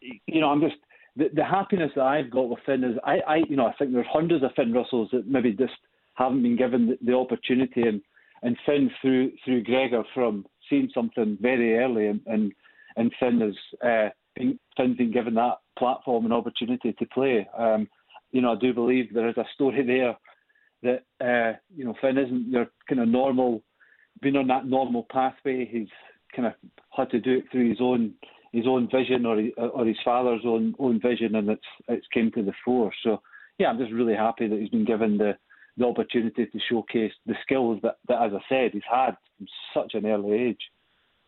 [0.00, 0.76] you know I'm just
[1.16, 3.92] the, the happiness that I've got with Finn is I, I you know I think
[3.92, 5.72] there's hundreds of Finn Russells that maybe just
[6.14, 8.00] haven't been given the, the opportunity and
[8.44, 12.52] and Finn through through Gregor from seeing something very early and and,
[12.96, 17.48] and Finn has uh, been, Finn's been given that platform and opportunity to play.
[17.58, 17.88] Um,
[18.30, 20.16] you know I do believe there is a story there
[20.84, 23.62] that uh, you know Finn isn't your kind of normal
[24.22, 25.66] been on that normal pathway.
[25.66, 25.88] He's
[26.36, 26.54] kind of
[26.90, 28.14] had to do it through his own
[28.52, 32.42] his own vision or or his father's own own vision, and it's it's came to
[32.42, 32.92] the fore.
[33.02, 33.20] So
[33.58, 35.36] yeah, I'm just really happy that he's been given the
[35.76, 39.94] the opportunity to showcase the skills that, that as I said, he's had from such
[39.94, 40.70] an early age.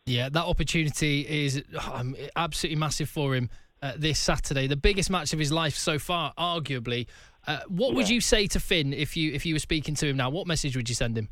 [0.05, 3.49] Yeah, that opportunity is um, absolutely massive for him
[3.81, 4.67] uh, this Saturday.
[4.67, 7.07] The biggest match of his life so far, arguably.
[7.45, 10.17] Uh, what would you say to Finn if you if you were speaking to him
[10.17, 10.29] now?
[10.29, 11.29] What message would you send him?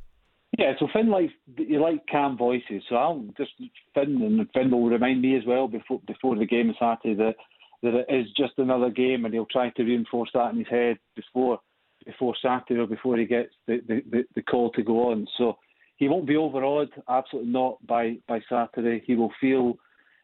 [0.57, 2.83] Yeah, so Finn likes you like calm voices.
[2.87, 3.51] So I'll just
[3.93, 7.35] Finn and Finn will remind me as well before before the game Saturday that
[7.83, 10.97] that it is just another game, and he'll try to reinforce that in his head
[11.15, 11.59] before
[12.05, 15.27] before Saturday or before he gets the, the, the, the call to go on.
[15.37, 15.57] So
[15.97, 19.03] he won't be overawed, absolutely not by by Saturday.
[19.05, 19.77] He will feel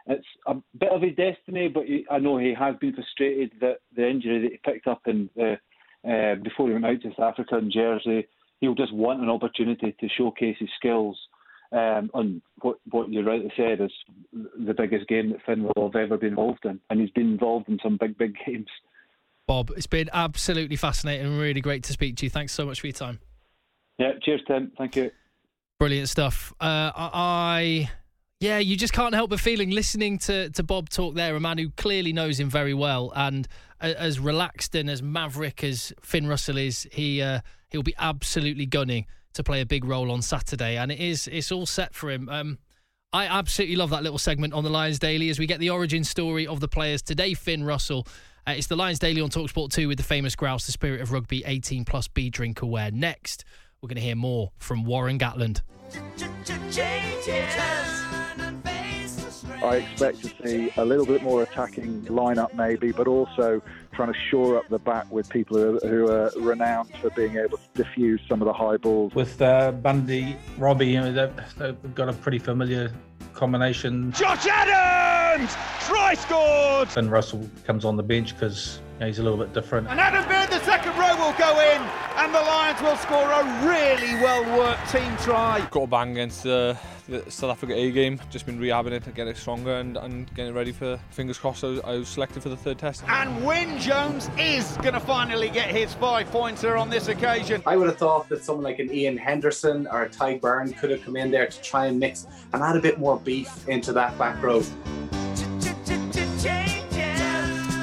[0.07, 3.77] it's a bit of a destiny, but he, I know he has been frustrated that
[3.95, 5.57] the injury that he picked up in the,
[6.07, 8.27] uh, before he went out to South Africa in Jersey
[8.61, 11.17] he'll just want an opportunity to showcase his skills
[11.73, 13.91] um, on what, what you rightly said is
[14.31, 16.79] the biggest game that Finn will have ever been involved in.
[16.89, 18.67] And he's been involved in some big, big games.
[19.51, 22.29] Bob, it's been absolutely fascinating and really great to speak to you.
[22.29, 23.19] Thanks so much for your time.
[23.97, 24.71] Yeah, cheers, Tim.
[24.77, 25.11] Thank you.
[25.77, 26.53] Brilliant stuff.
[26.61, 27.91] Uh, I,
[28.39, 31.57] yeah, you just can't help but feeling listening to to Bob talk there, a man
[31.57, 33.45] who clearly knows him very well, and
[33.81, 37.41] as relaxed and as maverick as Finn Russell is, he uh,
[37.71, 41.51] he'll be absolutely gunning to play a big role on Saturday, and it is it's
[41.51, 42.29] all set for him.
[42.29, 42.57] Um,
[43.11, 46.05] I absolutely love that little segment on the Lions Daily as we get the origin
[46.05, 47.33] story of the players today.
[47.33, 48.07] Finn Russell.
[48.47, 51.11] Uh, it's the Lions Daily on Talksport 2 with the famous grouse, the spirit of
[51.11, 52.89] rugby, 18 plus B drink aware.
[52.89, 53.45] Next,
[53.81, 55.61] we're going to hear more from Warren Gatland.
[59.63, 63.61] I expect to see a little bit more attacking lineup, maybe, but also
[63.93, 67.37] trying to shore up the back with people who are, who are renowned for being
[67.37, 69.13] able to diffuse some of the high balls.
[69.13, 72.91] With uh, Bundee, Robbie, you know, they've, they've got a pretty familiar
[73.33, 74.11] combination.
[74.11, 75.55] Josh Adams!
[75.81, 76.89] Try scored!
[76.97, 79.87] And Russell comes on the bench because you know, he's a little bit different.
[79.89, 81.10] And Adam Beard, the second row will go in,
[82.21, 85.67] and the Lions will score a really well worked team try.
[85.71, 86.75] Got a bang against uh,
[87.09, 88.21] the South Africa A game.
[88.29, 91.63] Just been rehabbing it to get it stronger and, and getting ready for, fingers crossed,
[91.63, 93.03] I was, I was selected for the third test.
[93.07, 97.63] And Wyn Jones is going to finally get his five pointer on this occasion.
[97.65, 100.91] I would have thought that someone like an Iain Henderson or a Tadhg Beirne could
[100.91, 103.93] have come in there to try and mix and add a bit more beef into
[103.93, 104.61] that back row.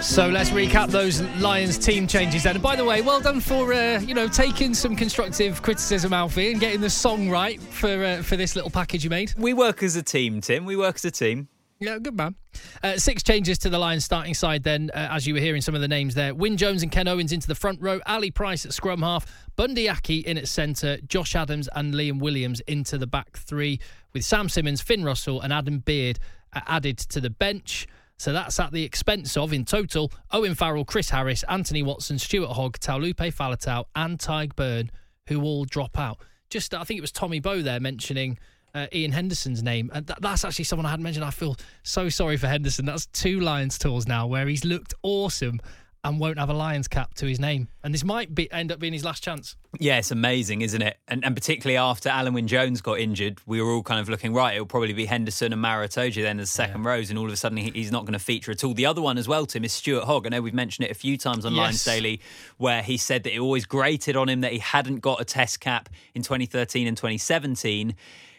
[0.09, 2.56] So let's recap those Lions team changes then.
[2.56, 6.50] And by the way, well done for uh, you know taking some constructive criticism, Alfie,
[6.50, 9.34] and getting the song right for uh, for this little package you made.
[9.36, 10.64] We work as a team, Tim.
[10.64, 11.48] We work as a team.
[11.78, 12.36] Yeah, good man.
[12.82, 15.74] Uh, six changes to the Lions starting side then, uh, as you were hearing some
[15.74, 16.34] of the names there.
[16.34, 19.90] Wyn Jones and Ken Owens into the front row, Ali Price at scrum half, Bundee
[19.90, 23.78] Aki in at centre, Josh Adams and Liam Williams into the back three,
[24.14, 26.18] with Sam Simmonds, Finn Russell and Adam Beard
[26.54, 27.86] uh, added to the bench.
[28.18, 32.52] So that's at the expense of, in total, Owen Farrell, Chris Harris, Anthony Watson, Stuart
[32.52, 34.90] Hogg, Taulupe Faletau, and Tadhg Beirne,
[35.28, 36.18] who all drop out.
[36.50, 38.38] Just, I think it was Tommy Bowe there mentioning
[38.74, 39.90] uh, Iain Henderson's name.
[39.94, 41.24] And th- that's actually someone I hadn't mentioned.
[41.24, 42.86] I feel so sorry for Henderson.
[42.86, 45.60] That's two Lions tours now where he's looked awesome
[46.05, 47.68] and won't have a Lions cap to his name.
[47.82, 49.57] And this might be end up being his last chance.
[49.78, 50.99] Yeah, it's amazing, isn't it?
[51.09, 54.32] And, and particularly after Alun Wyn Jones got injured, we were all kind of looking
[54.32, 54.55] right.
[54.55, 56.90] It'll probably be Henderson and Maro Itoje then as second yeah.
[56.90, 58.74] rows, and all of a sudden he, he's not going to feature at all.
[58.74, 60.26] The other one as well, Tim, is Stuart Hogg.
[60.26, 61.61] I know we've mentioned it a few times on yes.
[61.61, 62.20] Lions Daily,
[62.57, 65.61] where he said that it always grated on him that he hadn't got a test
[65.61, 67.94] cap in 2013 and 2017.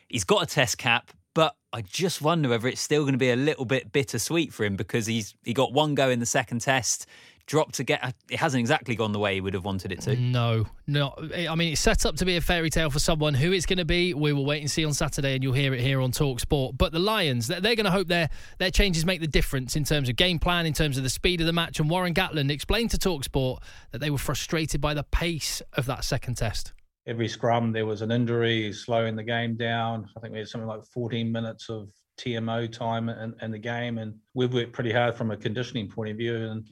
[0.07, 3.29] He's got a test cap, but I just wonder whether it's still going to be
[3.29, 6.61] a little bit bittersweet for him because he's he got one go in the second
[6.61, 7.05] test
[7.49, 8.15] dropped to get.
[8.29, 10.15] It hasn't exactly gone the way he would have wanted it to.
[10.15, 11.15] No, no.
[11.17, 13.33] I mean, it's set up to be a fairy tale for someone.
[13.33, 15.73] Who it's going to be, we will wait and see on Saturday, and you'll hear
[15.73, 16.77] it here on Talk Sport.
[16.77, 18.29] But the Lions, they're, they're going to hope their
[18.59, 21.41] their changes make the difference in terms of game plan, in terms of the speed
[21.41, 21.79] of the match.
[21.79, 25.87] And Warren Gatland explained to Talk Sport that they were frustrated by the pace of
[25.87, 26.73] that second test.
[27.07, 30.07] Every scrum, there was an injury, slowing the game down.
[30.15, 31.89] I think we had something like 14 minutes of
[32.19, 36.11] TMO time in, in the game, and we've worked pretty hard from a conditioning point
[36.11, 36.35] of view.
[36.35, 36.69] And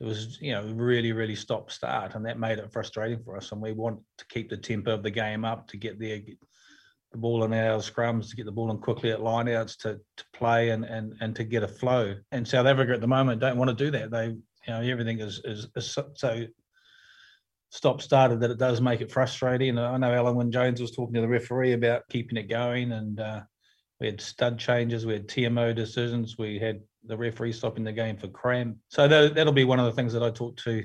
[0.00, 3.52] it was you know really really stop start and that made it frustrating for us
[3.52, 6.38] and we want to keep the tempo of the game up to get get
[7.12, 10.24] the ball in our scrums to get the ball in quickly at lineouts to to
[10.34, 12.14] play and and and to get a flow.
[12.32, 14.10] And South Africa at the moment don't want to do that.
[14.10, 16.46] They you know everything is is, is so
[17.70, 19.70] stop started that it does make it frustrating.
[19.70, 22.92] And I know Alun Wyn Jones was talking to the referee about keeping it going
[22.92, 23.40] and uh,
[24.00, 28.16] we had stud changes we had TMO decisions we had the referee stopping the game
[28.16, 28.80] for cram.
[28.88, 30.84] So that, that'll be one of the things that I talk to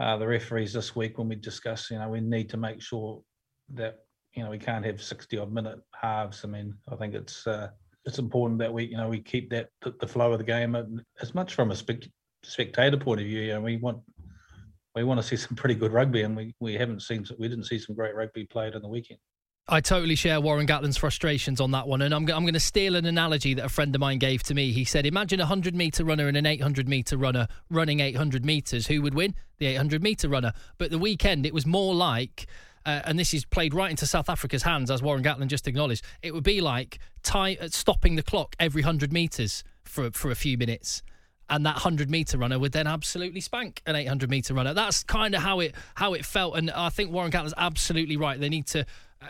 [0.00, 1.90] uh, the referees this week when we discuss.
[1.90, 3.22] You know, we need to make sure
[3.74, 3.98] that
[4.34, 6.44] you know we can't have sixty odd minute halves.
[6.44, 7.68] I mean, I think it's uh,
[8.04, 11.34] it's important that we you know we keep that the, flow of the game as
[11.34, 12.10] much from a spe-
[12.42, 13.42] spectator point of view.
[13.42, 13.98] You know, we want
[14.94, 17.64] we want to see some pretty good rugby, and we we haven't seen we didn't
[17.64, 19.20] see some great rugby played on the weekend.
[19.66, 22.02] I totally share Warren Gatland's frustrations on that one.
[22.02, 24.54] And I'm, I'm going to steal an analogy that a friend of mine gave to
[24.54, 24.72] me.
[24.72, 28.86] He said, Imagine a 100 metre runner and an 800 metre runner running 800 metres.
[28.88, 29.34] Who would win?
[29.58, 30.52] The 800 metre runner.
[30.76, 32.46] But the weekend, it was more like.
[32.84, 36.04] Uh, and this is played right into South Africa's hands, as Warren Gatlin just acknowledged.
[36.20, 40.34] It would be like tie, uh, stopping the clock every 100 metres for, for a
[40.34, 41.02] few minutes
[41.48, 45.34] and that 100 meter runner would then absolutely spank an 800 meter runner that's kind
[45.34, 48.66] of how it how it felt and i think warren gatland's absolutely right they need
[48.66, 48.86] to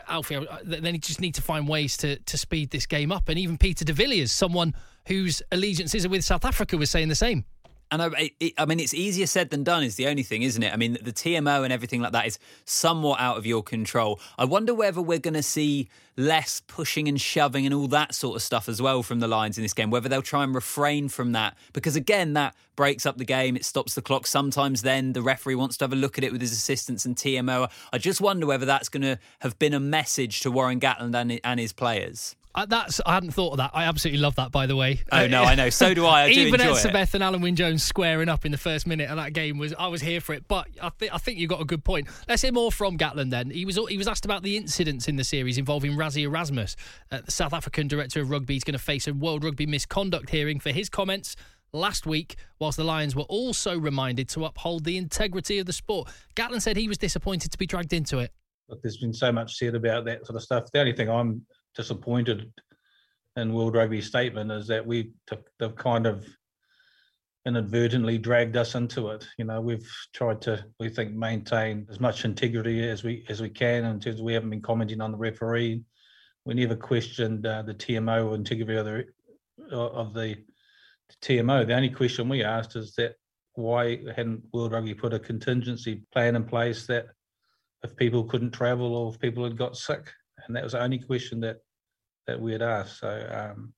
[0.09, 3.28] Alfie, they just need to find ways to to speed this game up.
[3.28, 4.74] And even Peter de Villiers, someone
[5.07, 7.45] whose allegiances are with South Africa, was saying the same.
[7.91, 10.62] And I, it, I mean, it's easier said than done, is the only thing, isn't
[10.62, 10.72] it?
[10.72, 14.20] I mean, the TMO and everything like that is somewhat out of your control.
[14.37, 18.37] I wonder whether we're going to see less pushing and shoving and all that sort
[18.37, 21.09] of stuff as well from the Lions in this game, whether they'll try and refrain
[21.09, 21.57] from that.
[21.72, 24.26] Because again, that breaks up the game, it stops the clock.
[24.26, 27.16] Sometimes then the referee wants to have a look at it with his assistants and
[27.16, 27.70] TMO.
[27.93, 31.41] I just wonder whether that's going to have been a message to Warren Gatland and,
[31.45, 32.35] and his players.
[32.55, 33.73] Uh, that's I hadn't thought of that.
[33.75, 35.01] I absolutely love that, by the way.
[35.11, 35.71] Oh no, I know.
[35.71, 36.23] So do I.
[36.25, 37.21] I do Even enjoy Elizabeth it.
[37.21, 39.89] and Alun Wyn Jones squaring up in the first minute of that game was I
[39.89, 40.47] was here for it.
[40.47, 42.09] But I think I think you got a good point.
[42.29, 43.31] Let's hear more from Gatland.
[43.31, 46.77] Then he was he was asked about the incidents in the series involving Rassie Erasmus.
[47.11, 50.31] Uh, the South African director of rugby is going to face a World Rugby misconduct
[50.31, 51.35] hearing for his comments
[51.73, 56.09] last week, whilst the Lions were also reminded to uphold the integrity of the sport.
[56.37, 58.31] Gatland said he was disappointed to be dragged into it.
[58.69, 60.71] Look, there's been so much said about that sort of stuff.
[60.73, 61.43] The only thing I'm
[61.75, 62.53] disappointed
[63.37, 66.27] in World Rugby's statement is that we took, they've kind of
[67.47, 69.27] inadvertently dragged us into it.
[69.39, 73.51] You know, we've tried to, we think, maintain as much integrity as we as we
[73.51, 75.83] can in terms of we haven't been commenting on the referee.
[76.45, 79.07] We never questioned uh, the TMO or integrity of the
[79.70, 80.37] of the
[81.22, 81.66] TMO.
[81.66, 83.14] The only question we asked is that
[83.55, 87.07] why hadn't World Rugby put a contingency plan in place that
[87.83, 90.11] if people couldn't travel or if people had got sick,
[90.47, 91.59] and that was the only question that
[92.27, 93.01] that we had asked.
[93.01, 93.72] So, um,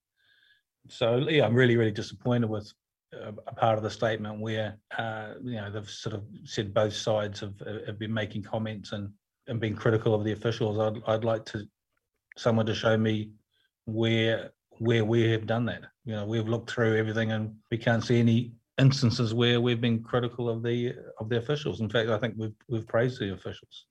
[0.88, 2.72] so yeah, I'm really really disappointed with
[3.12, 6.94] a, a part of the statement where uh, you know they've sort of said both
[6.94, 7.54] sides have
[7.86, 9.10] have been making comments and
[9.48, 10.78] and being critical of the officials.
[10.78, 11.66] I'd I'd like to
[12.36, 13.30] someone to show me
[13.86, 15.82] where where we have done that.
[16.04, 20.02] You know, we've looked through everything and we can't see any instances where we've been
[20.02, 21.80] critical of the of the officials.
[21.80, 23.86] In fact, I think we've we've praised the officials.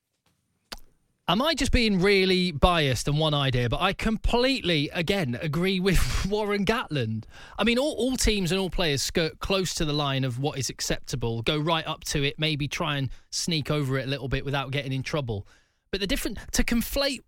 [1.28, 3.68] Am I just being really biased and one idea?
[3.68, 7.24] But I completely, again, agree with Warren Gatland.
[7.58, 10.60] I mean, all, all teams and all players skirt close to the line of what
[10.60, 14.28] is acceptable, go right up to it, maybe try and sneak over it a little
[14.28, 15.48] bit without getting in trouble.
[15.90, 17.22] But the different to conflate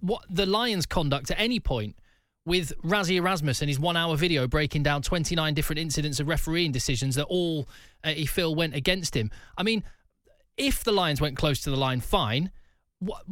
[0.00, 1.96] what the Lions' conduct at any point
[2.46, 7.14] with Rassie Erasmus and his one-hour video breaking down 29 different incidents of refereeing decisions
[7.16, 7.68] that all
[8.04, 9.30] uh, he feel went against him.
[9.58, 9.84] I mean,
[10.56, 12.50] if the Lions went close to the line, fine
[12.98, 13.22] what,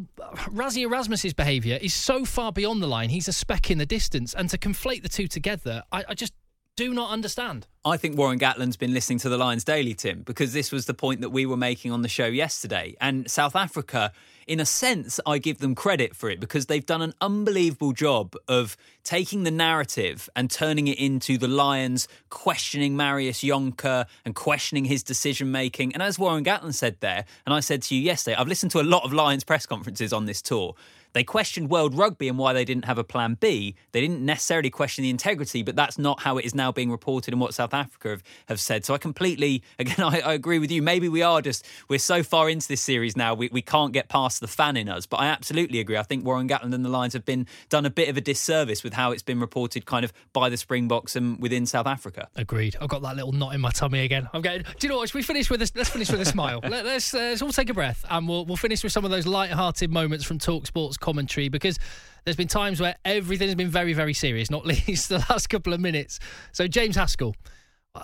[0.50, 3.10] Rassie Erasmus's behaviour is so far beyond the line.
[3.10, 6.34] He's a speck in the distance, and to conflate the two together, I, I just
[6.76, 7.66] do not understand.
[7.84, 10.94] I think Warren Gatland's been listening to the Lions Daily, Tim, because this was the
[10.94, 12.96] point that we were making on the show yesterday.
[13.00, 14.12] And South Africa,
[14.46, 18.34] in a sense, I give them credit for it because they've done an unbelievable job
[18.48, 24.86] of taking the narrative and turning it into the Lions questioning Marius Jonker and questioning
[24.86, 25.92] his decision making.
[25.92, 28.80] And as Warren Gatland said there, and I said to you yesterday, I've listened to
[28.80, 30.74] a lot of Lions press conferences on this tour.
[31.12, 33.74] They questioned World Rugby and why they didn't have a plan B.
[33.92, 37.32] They didn't necessarily question the integrity, but that's not how it is now being reported
[37.32, 38.84] and what South Africa have, have said.
[38.84, 40.82] So I completely, again, I, I, agree with you.
[40.82, 44.08] Maybe we are just, we're so far into this series now, we, we can't get
[44.08, 45.06] past the fan in us.
[45.06, 45.96] But I absolutely agree.
[45.96, 48.82] I think Warren Gatland and the Lions have been done a bit of a disservice
[48.82, 52.28] with how it's been reported kind of by the Springboks and within South Africa.
[52.36, 52.76] Agreed.
[52.80, 54.28] I've got that little knot in my tummy again.
[54.32, 55.08] I'm getting, do you know what?
[55.08, 55.72] Should we finish with this?
[55.74, 56.60] Let's finish with a smile.
[56.72, 59.10] Let, us uh, let's all take a breath and we'll, we'll finish with some of
[59.10, 61.78] those light-hearted moments from Talk Sports commentary because
[62.24, 65.72] there's been times where everything has been very, very serious, not least the last couple
[65.72, 66.18] of minutes.
[66.52, 67.34] So, James Haskell,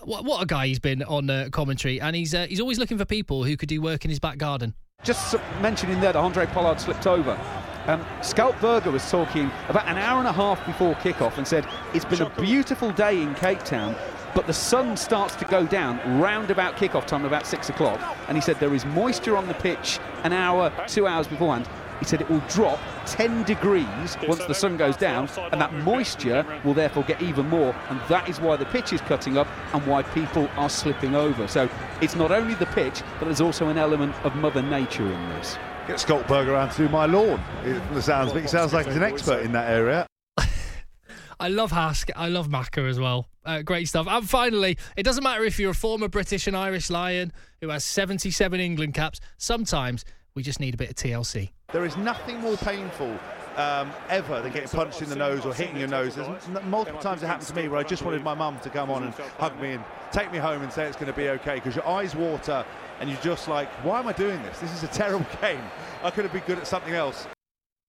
[0.04, 2.98] what, what a guy he's been on uh, commentary, and he's uh, he's always looking
[2.98, 4.74] for people who could do work in his back garden.
[5.04, 7.38] Just mentioning there that Handré Pollard slipped over.
[7.86, 11.66] Um, Schalk Burger was talking about an hour and a half before kickoff and said
[11.94, 13.96] it's been a beautiful day in Cape Town,
[14.34, 17.98] but the sun starts to go down round about kickoff time, about six o'clock.
[18.28, 21.66] And he said there is moisture on the pitch an hour, two hours beforehand.
[21.98, 26.44] He said it will drop 10 degrees once the sun goes down, and that moisture
[26.64, 29.84] will therefore get even more, and that is why the pitch is cutting up and
[29.86, 31.48] why people are slipping over.
[31.48, 31.68] So
[32.00, 35.56] it's not only the pitch, but there's also an element of Mother Nature in this.
[35.86, 37.42] Get Schalk Burger around through my lawn.
[37.64, 40.06] It, the sounds, but he sounds like he's an expert in that area.
[41.40, 42.10] I love Hask.
[42.14, 43.26] I love Macca as well.
[43.44, 44.06] Uh, great stuff.
[44.06, 47.32] And finally, it doesn't matter if you're a former British and Irish Lion
[47.62, 49.20] who has 77 England caps.
[49.38, 51.52] Sometimes we just need a bit of TLC.
[51.70, 53.14] There is nothing more painful
[53.56, 56.14] um, ever than getting punched in the nose or hitting your nose.
[56.14, 58.90] There's multiple times it happened to me where I just wanted my mum to come
[58.90, 61.56] on and hug me and take me home and say it's going to be okay
[61.56, 62.64] because your eyes water
[63.00, 64.60] and you're just like, why am I doing this?
[64.60, 65.60] This is a terrible game.
[66.02, 67.26] I could have been good at something else.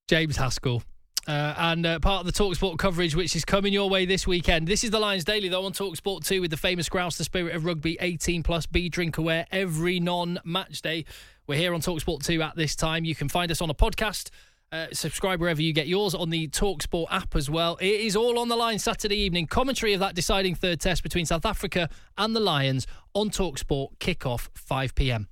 [0.10, 0.84] James Haskell.
[1.28, 4.68] Uh, and uh, part of the Talksport coverage, which is coming your way this weekend.
[4.68, 7.56] This is the Lions Daily, though, on Talksport 2 with the famous grouse, the spirit
[7.56, 11.06] of rugby, 18 plus, be drink aware every non match day.
[11.46, 13.06] We're here on Talksport 2 at this time.
[13.06, 14.30] You can find us on a podcast.
[14.72, 17.78] Uh, subscribe wherever you get yours on the Talksport app as well.
[17.82, 19.48] It is all on the line Saturday evening.
[19.48, 23.98] Commentary of that deciding third test between South Africa and the Lions on Talksport.
[23.98, 25.28] Kickoff 5 p.m.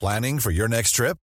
[0.00, 1.18] Planning for your next trip?